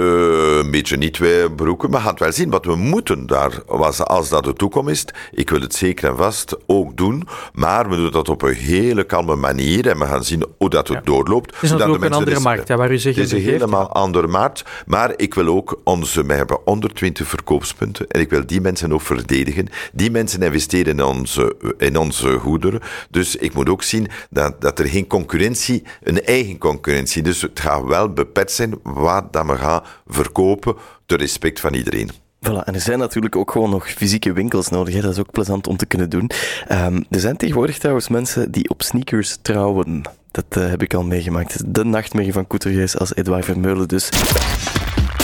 een 0.56 0.70
beetje 0.70 0.96
niet 0.96 1.12
twee 1.12 1.50
broeken, 1.50 1.90
maar 1.90 2.00
gaan 2.00 2.14
wel 2.18 2.32
zien 2.32 2.50
wat 2.50 2.64
we 2.64 2.76
moeten 2.76 3.26
daar, 3.26 3.62
als 3.64 4.28
dat 4.28 4.44
de 4.44 4.52
toekomst 4.52 4.90
is. 4.90 5.04
Ik 5.30 5.50
wil 5.50 5.60
het 5.60 5.74
zeker 5.74 6.08
en 6.08 6.16
vast 6.16 6.56
ook 6.66 6.96
doen, 6.96 7.28
maar 7.52 7.88
we 7.88 7.96
doen 7.96 8.10
dat 8.10 8.28
op 8.28 8.42
een 8.42 8.54
hele 8.54 9.04
kalme 9.04 9.36
manier 9.36 9.88
en 9.88 9.98
we 9.98 10.04
gaan 10.04 10.24
zien 10.24 10.44
hoe 10.58 10.70
dat 10.70 10.88
het 10.88 10.96
ja. 10.96 11.02
doorloopt. 11.04 11.54
Het 11.54 11.62
is 11.62 11.70
natuurlijk 11.70 12.04
ook 12.04 12.10
een 12.10 12.16
andere 12.16 12.40
markt, 12.40 12.68
ja, 12.68 12.76
waar 12.76 12.92
u 12.92 12.98
zich 12.98 13.16
Het 13.16 13.24
is 13.24 13.32
een 13.32 13.50
helemaal 13.50 13.88
andere 13.88 14.26
markt, 14.26 14.64
maar 14.86 15.12
ik 15.16 15.34
wil 15.34 15.46
ook 15.46 15.80
onze, 15.82 16.26
we 16.26 16.34
hebben 16.34 16.58
120 16.64 17.28
verkoopspunten 17.28 18.08
en 18.08 18.20
ik 18.20 18.30
wil 18.30 18.46
die 18.46 18.60
mensen 18.60 18.92
ook 18.92 19.02
verdedigen. 19.02 19.68
Die 19.92 20.10
mensen 20.10 20.42
investeren 20.42 20.92
in 20.92 21.04
onze, 21.04 21.56
in 21.78 21.96
onze 21.96 22.38
goederen, 22.38 22.80
dus 23.10 23.36
ik 23.36 23.54
moet 23.54 23.68
ook 23.68 23.82
zien 23.82 24.08
dat, 24.30 24.60
dat 24.60 24.78
er 24.78 24.86
geen 24.86 25.06
concurrentie, 25.06 25.82
een 26.02 26.22
eigen 26.22 26.58
concurrentie, 26.58 27.22
dus 27.22 27.42
het 27.42 27.60
gaat 27.60 27.84
wel 27.84 28.12
beperkt 28.14 28.52
zijn 28.52 28.74
wat 28.82 29.32
dat 29.32 29.46
we 29.46 29.56
gaan 29.56 29.82
verkopen, 30.06 30.74
ter 31.06 31.18
respect 31.18 31.60
van 31.60 31.74
iedereen. 31.74 32.10
Voilà, 32.44 32.64
en 32.64 32.74
er 32.74 32.80
zijn 32.80 32.98
natuurlijk 32.98 33.36
ook 33.36 33.50
gewoon 33.50 33.70
nog 33.70 33.88
fysieke 33.88 34.32
winkels 34.32 34.68
nodig. 34.68 34.94
Hè? 34.94 35.00
Dat 35.00 35.12
is 35.12 35.18
ook 35.18 35.30
plezant 35.30 35.66
om 35.66 35.76
te 35.76 35.86
kunnen 35.86 36.10
doen. 36.10 36.30
Um, 36.72 37.04
er 37.10 37.20
zijn 37.20 37.36
tegenwoordig 37.36 37.78
trouwens 37.78 38.08
mensen 38.08 38.50
die 38.50 38.68
op 38.70 38.82
sneakers 38.82 39.38
trouwen. 39.42 40.02
Dat 40.30 40.44
uh, 40.58 40.68
heb 40.68 40.82
ik 40.82 40.94
al 40.94 41.04
meegemaakt. 41.04 41.74
De 41.74 41.84
nachtmerrie 41.84 42.32
van 42.32 42.46
couturiers 42.46 42.98
als 42.98 43.14
Edouard 43.14 43.44
Vermeulen 43.44 43.88
dus. 43.88 44.08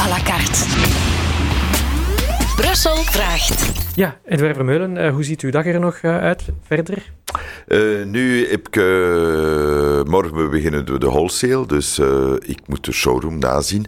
À 0.02 0.08
la 0.08 0.22
carte. 0.22 0.64
Brussel 2.56 2.96
vraagt. 2.96 3.89
Ja, 4.00 4.18
Edouard 4.24 4.56
Vermeulen, 4.56 4.96
uh, 4.96 5.12
hoe 5.12 5.24
ziet 5.24 5.40
uw 5.40 5.50
dag 5.50 5.66
er 5.66 5.80
nog 5.80 6.02
uh, 6.02 6.18
uit 6.18 6.42
verder? 6.62 7.12
nu 8.04 8.46
heb 8.48 8.68
ik 8.68 8.76
morgen 10.06 10.50
beginnen 10.50 10.84
we 10.84 10.98
de 10.98 11.06
wholesale, 11.06 11.66
dus 11.66 11.98
ik 12.38 12.60
moet 12.66 12.84
de 12.84 12.92
showroom 12.92 13.38
nazien. 13.38 13.86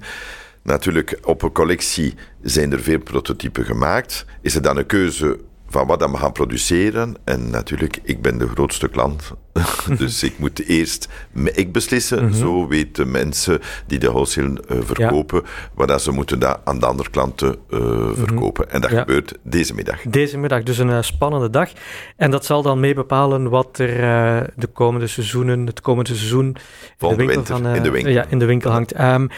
Natuurlijk, 0.63 1.19
op 1.23 1.43
een 1.43 1.53
collectie 1.53 2.15
zijn 2.43 2.73
er 2.73 2.81
veel 2.81 2.99
prototypen 2.99 3.65
gemaakt. 3.65 4.25
Is 4.41 4.55
er 4.55 4.63
dan 4.63 4.77
een 4.77 4.87
keuze 4.87 5.39
van 5.73 5.87
wat 5.87 6.11
we 6.11 6.17
gaan 6.17 6.33
produceren. 6.33 7.15
En 7.25 7.51
natuurlijk, 7.51 7.99
ik 8.03 8.23
ben 8.23 8.39
de 8.39 8.49
grootste 8.49 8.89
klant. 8.89 9.33
dus 9.99 10.23
ik 10.23 10.39
moet 10.39 10.67
eerst 10.67 11.09
ik 11.55 11.73
beslissen. 11.73 12.25
Mhm. 12.25 12.35
Zo 12.35 12.69
weten 12.69 13.11
mensen 13.11 13.61
die 13.87 13.99
de 13.99 14.09
wholesale 14.09 14.63
uh, 14.71 14.79
verkopen, 14.81 15.43
wat 15.75 15.89
dat 15.89 16.03
ze 16.03 16.11
moeten 16.11 16.39
dat 16.39 16.61
aan 16.65 16.79
de 16.79 16.87
andere 16.87 17.11
klanten 17.11 17.57
uh, 17.71 18.11
verkopen. 18.13 18.71
En 18.71 18.81
dat 18.81 18.91
gebeurt 18.91 19.39
deze 19.43 19.75
middag. 19.75 20.01
Deze 20.03 20.39
middag, 20.39 20.63
dus 20.63 20.79
een 20.79 20.89
uh, 20.89 21.03
spannende 21.03 21.51
dag. 21.51 21.71
En 22.17 22.31
dat 22.31 22.45
zal 22.45 22.63
dan 22.63 22.81
mee 22.81 22.95
bepalen 22.95 23.49
wat 23.51 23.79
er 23.79 24.53
de 24.57 24.67
komende 24.67 25.07
seizoenen, 25.07 25.67
het 25.67 25.81
komende 25.81 26.15
seizoen 26.15 26.57
in 26.99 27.09
de 27.09 27.17
winkel, 27.17 27.45
van, 27.45 27.67
in 27.67 27.83
de 27.83 27.91
winkel. 27.91 28.13
Ja, 28.13 28.25
in 28.29 28.39
de 28.39 28.45
winkel 28.45 28.71
hangt. 28.71 29.01
Um, 29.01 29.29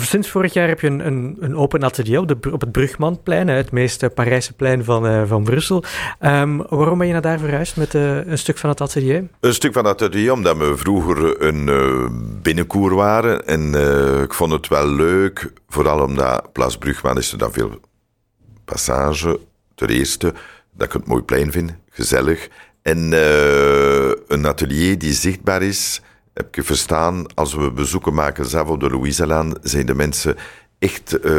Sinds 0.00 0.30
vorig 0.30 0.52
jaar 0.52 0.68
heb 0.68 0.80
je 0.80 0.86
een, 0.86 1.06
een, 1.06 1.36
een 1.40 1.56
open 1.56 1.84
atelier 1.84 2.20
op, 2.20 2.28
het 2.60 2.72
Brugmanplein, 2.72 3.48
het 3.48 3.70
meest 3.70 4.14
Parijse 4.14 4.52
plein 4.52 4.84
van, 4.84 5.06
uh, 5.06 5.22
van 5.26 5.44
Brussel. 5.44 5.84
Um, 6.20 6.66
waarom 6.68 6.98
ben 6.98 7.06
je 7.06 7.12
naar 7.12 7.22
daar 7.22 7.38
verhuisd 7.38 7.76
met 7.76 7.94
uh, 7.94 8.26
een 8.26 8.38
stuk 8.38 8.58
van 8.58 8.70
het 8.70 8.80
atelier? 8.80 9.28
Een 9.40 9.54
stuk 9.54 9.72
van 9.72 9.84
het 9.84 10.02
atelier, 10.02 10.32
omdat 10.32 10.56
we 10.56 10.76
vroeger 10.76 11.42
een 11.42 11.68
uh, 11.68 12.06
binnenkoer 12.42 12.94
waren. 12.94 13.46
En 13.46 13.74
ik 14.22 14.34
vond 14.34 14.52
het 14.52 14.68
wel 14.68 14.88
leuk, 14.88 15.52
vooral 15.68 16.02
omdat 16.02 16.52
Place 16.52 16.78
Brugman 16.78 17.18
is 17.18 17.32
er 17.32 17.38
dan 17.38 17.52
veel 17.52 17.80
passage. 18.64 19.40
Ten 19.74 19.88
eerste, 19.88 20.34
dat 20.72 20.86
ik 20.86 20.92
het 20.92 21.06
mooi 21.06 21.22
plein 21.22 21.52
vind, 21.52 21.74
gezellig. 21.90 22.48
En 22.82 23.12
een 24.26 24.46
atelier 24.46 24.98
die 24.98 25.12
zichtbaar 25.12 25.62
is 25.62 26.02
heb 26.38 26.54
je 26.54 26.62
verstaan, 26.62 27.34
als 27.34 27.54
we 27.54 27.72
bezoeken 27.72 28.14
maken 28.14 28.46
zelf 28.46 28.68
op 28.68 28.80
de 28.80 28.90
Louiselaan, 28.90 29.54
zijn 29.62 29.86
de 29.86 29.94
mensen 29.94 30.36
echt 30.78 31.18
uh, 31.24 31.32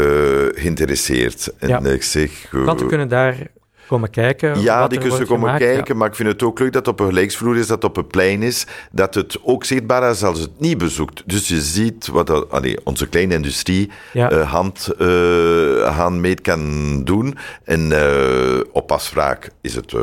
geïnteresseerd. 0.52 1.54
En 1.58 1.68
ja. 1.68 1.80
ik 1.80 2.04
zeg... 2.04 2.52
Uh, 2.54 2.64
Klanten 2.64 2.88
kunnen 2.88 3.08
daar 3.08 3.48
komen 3.90 4.10
kijken. 4.10 4.62
Ja, 4.62 4.88
die 4.88 5.00
kunnen 5.00 5.28
komen 5.28 5.58
kijken, 5.58 5.98
maar 5.98 6.08
ik 6.08 6.16
vind 6.16 6.30
het 6.30 6.44
ook 6.44 6.60
leuk 6.60 6.74
dat 6.74 6.86
het 6.86 6.94
op 6.94 7.00
een 7.00 7.08
gelijksvloer 7.08 7.58
is, 7.58 7.68
dat 7.68 7.82
het 7.82 7.92
op 7.92 7.98
een 7.98 8.08
plein 8.08 8.44
is, 8.44 8.66
dat 8.92 9.16
het 9.16 9.38
ook 9.44 9.64
zichtbaar 9.64 10.12
is 10.12 10.24
als 10.24 10.40
het 10.40 10.60
niet 10.60 10.78
bezoekt. 10.78 11.24
Dus 11.26 11.48
je 11.48 11.62
ziet 11.62 12.08
wat 12.08 12.50
allee, 12.52 12.78
onze 12.84 13.08
kleine 13.08 13.34
industrie 13.34 13.92
ja. 14.14 14.32
uh, 14.32 14.52
hand, 14.52 14.90
uh, 14.98 15.98
handmeet 15.98 16.42
kan 16.42 17.04
doen. 17.04 17.38
En 17.64 17.92
uh, 17.92 18.60
op 18.72 18.92
afspraak 18.92 19.50
is 19.62 19.76
het 19.76 19.94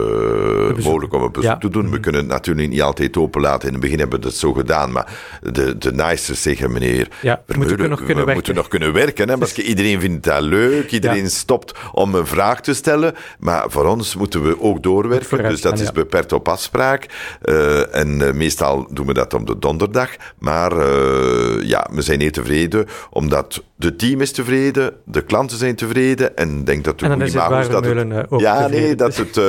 mogelijk 0.84 1.12
om 1.12 1.22
een 1.22 1.32
bezoek 1.32 1.60
te 1.60 1.68
doen. 1.68 1.84
We 1.84 1.88
mhm. 1.88 2.00
kunnen 2.00 2.20
het 2.20 2.30
natuurlijk 2.30 2.68
niet 2.68 2.82
altijd 2.82 3.16
openlaten. 3.16 3.66
In 3.66 3.74
het 3.74 3.82
begin 3.82 3.98
hebben 3.98 4.20
we 4.20 4.26
het 4.26 4.36
zo 4.36 4.52
gedaan, 4.52 4.92
maar 4.92 5.12
de, 5.42 5.78
de 5.78 5.92
nicers 5.92 6.42
zeggen, 6.42 6.72
meneer, 6.72 7.08
ja, 7.22 7.42
we, 7.46 7.54
moeten, 7.56 7.88
nog, 7.88 8.04
kunnen 8.04 8.26
we 8.26 8.32
moeten 8.32 8.54
nog 8.54 8.68
kunnen 8.68 8.92
werken. 8.92 9.28
Hè, 9.28 9.36
want 9.38 9.58
iedereen 9.58 10.00
vindt 10.00 10.24
dat 10.24 10.42
leuk, 10.42 10.90
iedereen 10.90 11.30
stopt 11.30 11.78
om 11.92 12.14
een 12.14 12.26
vraag 12.26 12.60
te 12.60 12.74
stellen, 12.74 13.14
maar 13.38 13.70
voor 13.76 13.86
ons 13.86 14.16
moeten 14.16 14.42
we 14.42 14.60
ook 14.60 14.82
doorwerken. 14.82 15.48
dus 15.48 15.60
dat 15.60 15.80
is 15.80 15.92
beperkt 15.92 16.32
op 16.32 16.48
afspraak. 16.48 17.06
Uh, 17.44 17.94
en 17.94 18.20
uh, 18.20 18.32
meestal 18.32 18.86
doen 18.90 19.06
we 19.06 19.14
dat 19.14 19.34
op 19.34 19.46
de 19.46 19.58
donderdag. 19.58 20.10
Maar 20.38 20.72
uh, 20.72 21.62
ja, 21.62 21.88
we 21.92 22.02
zijn 22.02 22.20
heel 22.20 22.30
tevreden, 22.30 22.86
omdat 23.10 23.62
de 23.76 23.96
team 23.96 24.20
is 24.20 24.32
tevreden, 24.32 24.94
de 25.04 25.22
klanten 25.22 25.58
zijn 25.58 25.76
tevreden 25.76 26.36
en 26.36 26.58
ik 26.58 26.66
denk 26.66 26.84
dat 26.84 26.98
de 26.98 27.06
goede 27.06 27.24
is 27.24 27.32
dat 27.32 27.84
het, 27.84 28.30
ook 28.30 28.40
Ja, 28.40 28.68
nee, 28.68 28.94
dat 28.94 29.16
het 29.16 29.40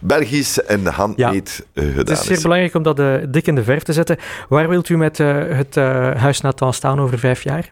Belgisch 0.00 0.62
en 0.62 0.86
handmeet 0.86 1.66
ja. 1.72 1.82
gedaan 1.82 1.92
is. 1.92 1.96
Het 1.96 2.10
is 2.10 2.24
zeer 2.24 2.42
belangrijk 2.42 2.74
om 2.74 2.82
dat 2.82 2.96
dik 3.32 3.46
in 3.46 3.54
de 3.54 3.64
verf 3.64 3.82
te 3.82 3.92
zetten. 3.92 4.16
Waar 4.48 4.68
wilt 4.68 4.88
u 4.88 4.96
met 4.96 5.18
het 5.18 5.74
Huis 6.16 6.40
Nathan 6.40 6.74
staan 6.74 7.00
over 7.00 7.18
vijf 7.18 7.42
jaar? 7.42 7.70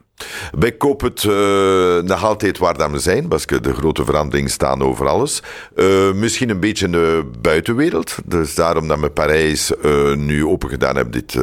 Wij 0.58 0.72
kopen 0.72 1.08
het 1.08 1.24
uh, 1.24 2.02
nog 2.02 2.24
altijd 2.24 2.58
waar 2.58 2.76
dat 2.76 2.90
we 2.90 2.98
zijn, 2.98 3.28
want 3.28 3.62
de 3.62 3.74
grote 3.74 4.04
veranderingen 4.04 4.50
staan 4.50 4.82
over 4.82 5.08
alles. 5.08 5.42
Uh, 5.74 6.12
misschien 6.12 6.50
een 6.50 6.60
beetje 6.60 6.90
de 6.90 7.30
buitenwereld. 7.40 8.16
Dus 8.24 8.54
daarom 8.54 8.88
dat 8.88 9.00
we 9.00 9.10
Parijs 9.10 9.72
uh, 9.84 10.14
nu 10.14 10.46
open 10.46 10.68
gedaan 10.68 10.96
hebben 10.96 11.12
dit, 11.12 11.38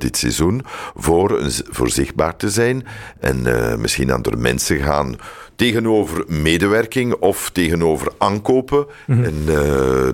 dit 0.00 0.16
seizoen. 0.16 0.62
Voor, 0.96 1.40
voor 1.70 1.90
zichtbaar 1.90 2.36
te 2.36 2.50
zijn. 2.50 2.86
En 3.20 3.46
misschien 3.80 4.12
aan 4.12 4.22
de 4.22 4.36
mensen 4.36 4.78
gaan 4.78 5.16
tegenover 5.56 6.24
medewerking 6.26 7.14
of 7.14 7.50
tegenover 7.50 8.12
aankopen. 8.18 8.86
Mm 9.06 9.16
-hmm. 9.16 9.24
En 9.24 9.44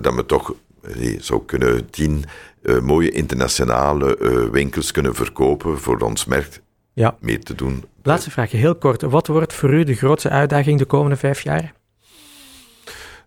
dat 0.01 0.15
we 0.15 0.25
toch 0.25 0.53
zo 1.19 1.39
kunnen 1.39 1.89
tien 1.89 2.25
mooie 2.81 3.11
internationale 3.11 4.17
winkels 4.51 4.91
kunnen 4.91 5.15
verkopen 5.15 5.79
voor 5.79 5.99
ons 5.99 6.25
merk 6.25 6.63
ja. 6.95 7.17
meer 7.19 7.43
te 7.43 7.55
doen. 7.55 7.83
Laatste 8.03 8.31
vraagje, 8.31 8.57
heel 8.57 8.75
kort. 8.75 9.01
Wat 9.01 9.27
wordt 9.27 9.53
voor 9.53 9.73
u 9.73 9.83
de 9.83 9.95
grootste 9.95 10.29
uitdaging 10.29 10.79
de 10.79 10.85
komende 10.85 11.15
vijf 11.15 11.41
jaar? 11.41 11.73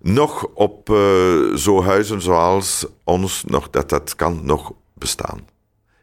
Nog 0.00 0.46
op 0.54 0.88
uh, 0.90 1.54
zo 1.54 1.82
huizen 1.82 2.22
zoals 2.22 2.86
ons, 3.04 3.44
nog, 3.46 3.70
dat 3.70 3.88
dat 3.88 4.16
kan 4.16 4.40
nog 4.42 4.72
bestaan. 4.94 5.40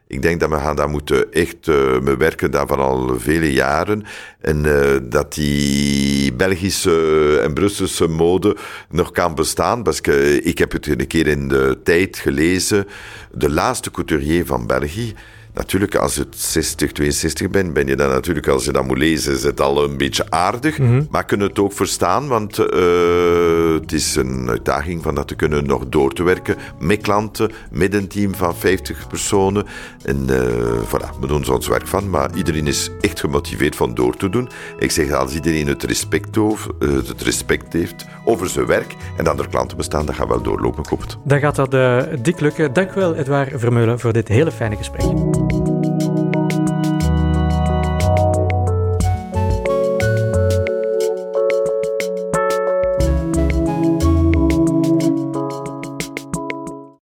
Ik 0.08 0.22
denk 0.22 0.40
dat 0.40 0.50
we 0.50 0.56
gaan 0.56 0.76
daar 0.76 0.88
moeten 0.88 1.32
echt, 1.32 1.66
uh, 1.66 1.74
we 1.98 2.14
werken 2.18 2.50
daar 2.50 2.66
van 2.66 2.78
al 2.78 3.18
vele 3.18 3.52
jaren. 3.52 4.04
En 4.40 4.64
uh, 4.64 4.96
dat 5.02 5.34
die 5.34 6.32
Belgische 6.32 7.40
en 7.42 7.54
Brusselse 7.54 8.06
mode 8.06 8.56
nog 8.88 9.10
kan 9.10 9.34
bestaan. 9.34 9.82
Parce 9.82 10.42
ik 10.42 10.58
heb 10.58 10.72
het 10.72 10.86
een 10.86 11.06
keer 11.06 11.26
in 11.26 11.48
de 11.48 11.78
tijd 11.84 12.16
gelezen. 12.16 12.86
De 13.32 13.50
laatste 13.50 13.90
couturier 13.90 14.46
van 14.46 14.66
België 14.66 15.14
Natuurlijk, 15.56 15.94
als 15.94 16.14
je 16.14 16.26
60, 16.30 16.92
62 16.92 17.50
bent, 17.50 17.72
ben 17.72 17.86
je 17.86 17.96
dan 17.96 18.08
natuurlijk, 18.08 18.48
als 18.48 18.64
je 18.64 18.72
dat 18.72 18.86
moet 18.86 18.98
lezen, 18.98 19.34
is 19.34 19.42
het 19.42 19.60
al 19.60 19.84
een 19.84 19.96
beetje 19.96 20.30
aardig. 20.30 20.78
Mm 20.78 20.86
-hmm. 20.86 21.06
Maar 21.10 21.24
kunnen 21.24 21.48
het 21.48 21.58
ook 21.58 21.72
verstaan, 21.72 22.28
want 22.28 22.58
uh, 22.58 22.66
het 23.80 23.92
is 23.92 24.16
een 24.16 24.48
uitdaging 24.48 25.02
van 25.02 25.14
dat 25.14 25.28
te 25.28 25.34
kunnen 25.34 25.66
nog 25.66 25.88
door 25.88 26.12
te 26.12 26.22
werken 26.22 26.56
met 26.78 27.00
klanten, 27.00 27.50
met 27.70 27.94
een 27.94 28.08
team 28.08 28.34
van 28.34 28.56
50 28.56 29.06
personen. 29.08 29.66
En 30.02 30.26
uh, 30.30 30.36
voilà, 30.84 31.20
we 31.20 31.26
doen 31.26 31.42
er 31.42 31.52
ons 31.52 31.68
werk 31.68 31.86
van, 31.86 32.10
maar 32.10 32.30
iedereen 32.34 32.66
is 32.66 32.90
echt 33.00 33.20
gemotiveerd 33.20 33.76
van 33.76 33.94
door 33.94 34.16
te 34.16 34.28
doen. 34.28 34.48
Ik 34.78 34.90
zeg, 34.90 35.12
als 35.12 35.34
iedereen 35.34 35.66
het 35.66 35.82
respect, 35.82 36.38
over, 36.38 36.70
uh, 36.78 36.94
het 36.94 37.22
respect 37.22 37.72
heeft 37.72 38.06
over 38.24 38.48
zijn 38.48 38.66
werk 38.66 38.94
en 39.16 39.24
dat 39.24 39.38
er 39.38 39.48
klanten 39.48 39.76
bestaan, 39.76 40.06
dan 40.06 40.14
gaat 40.14 40.28
wel 40.28 40.42
doorlopen, 40.42 40.84
koopt. 40.84 41.18
Dan 41.24 41.38
gaat 41.40 41.56
dat 41.56 41.70
dik 42.24 42.40
lukken. 42.40 42.72
Dank 42.72 42.90
u 42.90 42.94
wel, 42.94 43.14
Edouard 43.14 43.50
Vermeulen, 43.54 44.00
voor 44.00 44.12
dit 44.12 44.28
hele 44.28 44.52
fijne 44.52 44.76
gesprek. 44.76 45.04